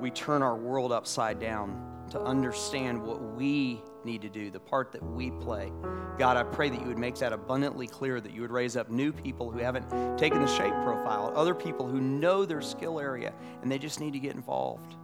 we 0.00 0.10
turn 0.10 0.42
our 0.42 0.56
world 0.56 0.92
upside 0.92 1.38
down 1.40 1.88
to 2.10 2.20
understand 2.20 3.02
what 3.02 3.22
we 3.34 3.80
need 4.04 4.20
to 4.20 4.28
do, 4.28 4.50
the 4.50 4.60
part 4.60 4.92
that 4.92 5.02
we 5.02 5.30
play. 5.30 5.72
God, 6.18 6.36
I 6.36 6.42
pray 6.42 6.68
that 6.68 6.80
you 6.80 6.86
would 6.86 6.98
make 6.98 7.16
that 7.16 7.32
abundantly 7.32 7.86
clear, 7.86 8.20
that 8.20 8.32
you 8.32 8.42
would 8.42 8.50
raise 8.50 8.76
up 8.76 8.90
new 8.90 9.12
people 9.12 9.50
who 9.50 9.60
haven't 9.60 9.88
taken 10.18 10.40
the 10.40 10.46
shape 10.46 10.74
profile, 10.82 11.32
other 11.34 11.54
people 11.54 11.86
who 11.86 12.00
know 12.00 12.44
their 12.44 12.60
skill 12.60 13.00
area 13.00 13.32
and 13.62 13.72
they 13.72 13.78
just 13.78 14.00
need 14.00 14.12
to 14.12 14.18
get 14.18 14.34
involved. 14.34 14.96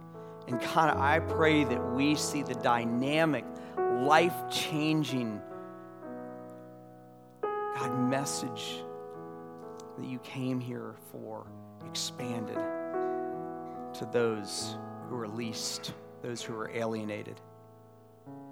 And 0.49 0.59
God, 0.59 0.97
I 0.97 1.19
pray 1.19 1.63
that 1.63 1.93
we 1.93 2.15
see 2.15 2.41
the 2.41 2.55
dynamic, 2.55 3.45
life 3.77 4.33
changing, 4.49 5.39
God, 7.41 8.09
message 8.09 8.83
that 9.97 10.05
you 10.05 10.19
came 10.19 10.59
here 10.59 10.95
for 11.11 11.45
expanded 11.87 12.57
to 13.93 14.09
those 14.11 14.77
who 15.07 15.17
are 15.17 15.27
least 15.27 15.93
those 16.21 16.41
who 16.41 16.53
are 16.55 16.69
alienated, 16.71 17.39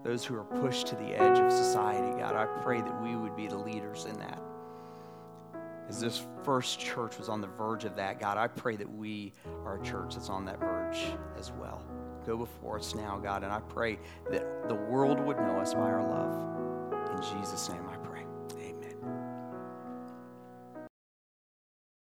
those 0.04 0.24
who 0.24 0.36
are 0.36 0.44
pushed 0.44 0.88
to 0.88 0.96
the 0.96 1.20
edge 1.20 1.40
of 1.40 1.52
society. 1.52 2.18
God, 2.18 2.36
I 2.36 2.46
pray 2.62 2.82
that 2.82 3.02
we 3.02 3.16
would 3.16 3.36
be 3.36 3.48
the 3.48 3.58
leaders 3.58 4.06
in 4.06 4.18
that. 4.20 4.42
As 5.90 6.00
this 6.00 6.26
first 6.44 6.80
church 6.80 7.18
was 7.18 7.30
on 7.30 7.40
the 7.42 7.48
verge 7.48 7.86
of 7.86 7.96
that, 7.96 8.20
God, 8.20 8.38
I 8.38 8.48
pray 8.48 8.76
that 8.76 8.90
we 8.90 9.34
are 9.64 9.80
a 9.80 9.84
church 9.84 10.16
that's 10.16 10.30
on 10.30 10.46
that 10.46 10.60
verge 10.60 10.98
as 11.38 11.52
well. 11.52 11.82
Go 12.26 12.38
before 12.38 12.78
us 12.78 12.94
now, 12.94 13.18
God, 13.18 13.44
and 13.44 13.54
I 13.54 13.62
pray 13.70 13.98
that 14.30 14.68
the 14.68 14.76
world 14.76 15.20
would 15.20 15.38
know 15.38 15.60
us 15.60 15.74
by 15.74 15.82
our 15.82 16.02
love. 16.02 17.16
In 17.16 17.40
Jesus' 17.40 17.70
name, 17.70 17.88
I 17.90 17.97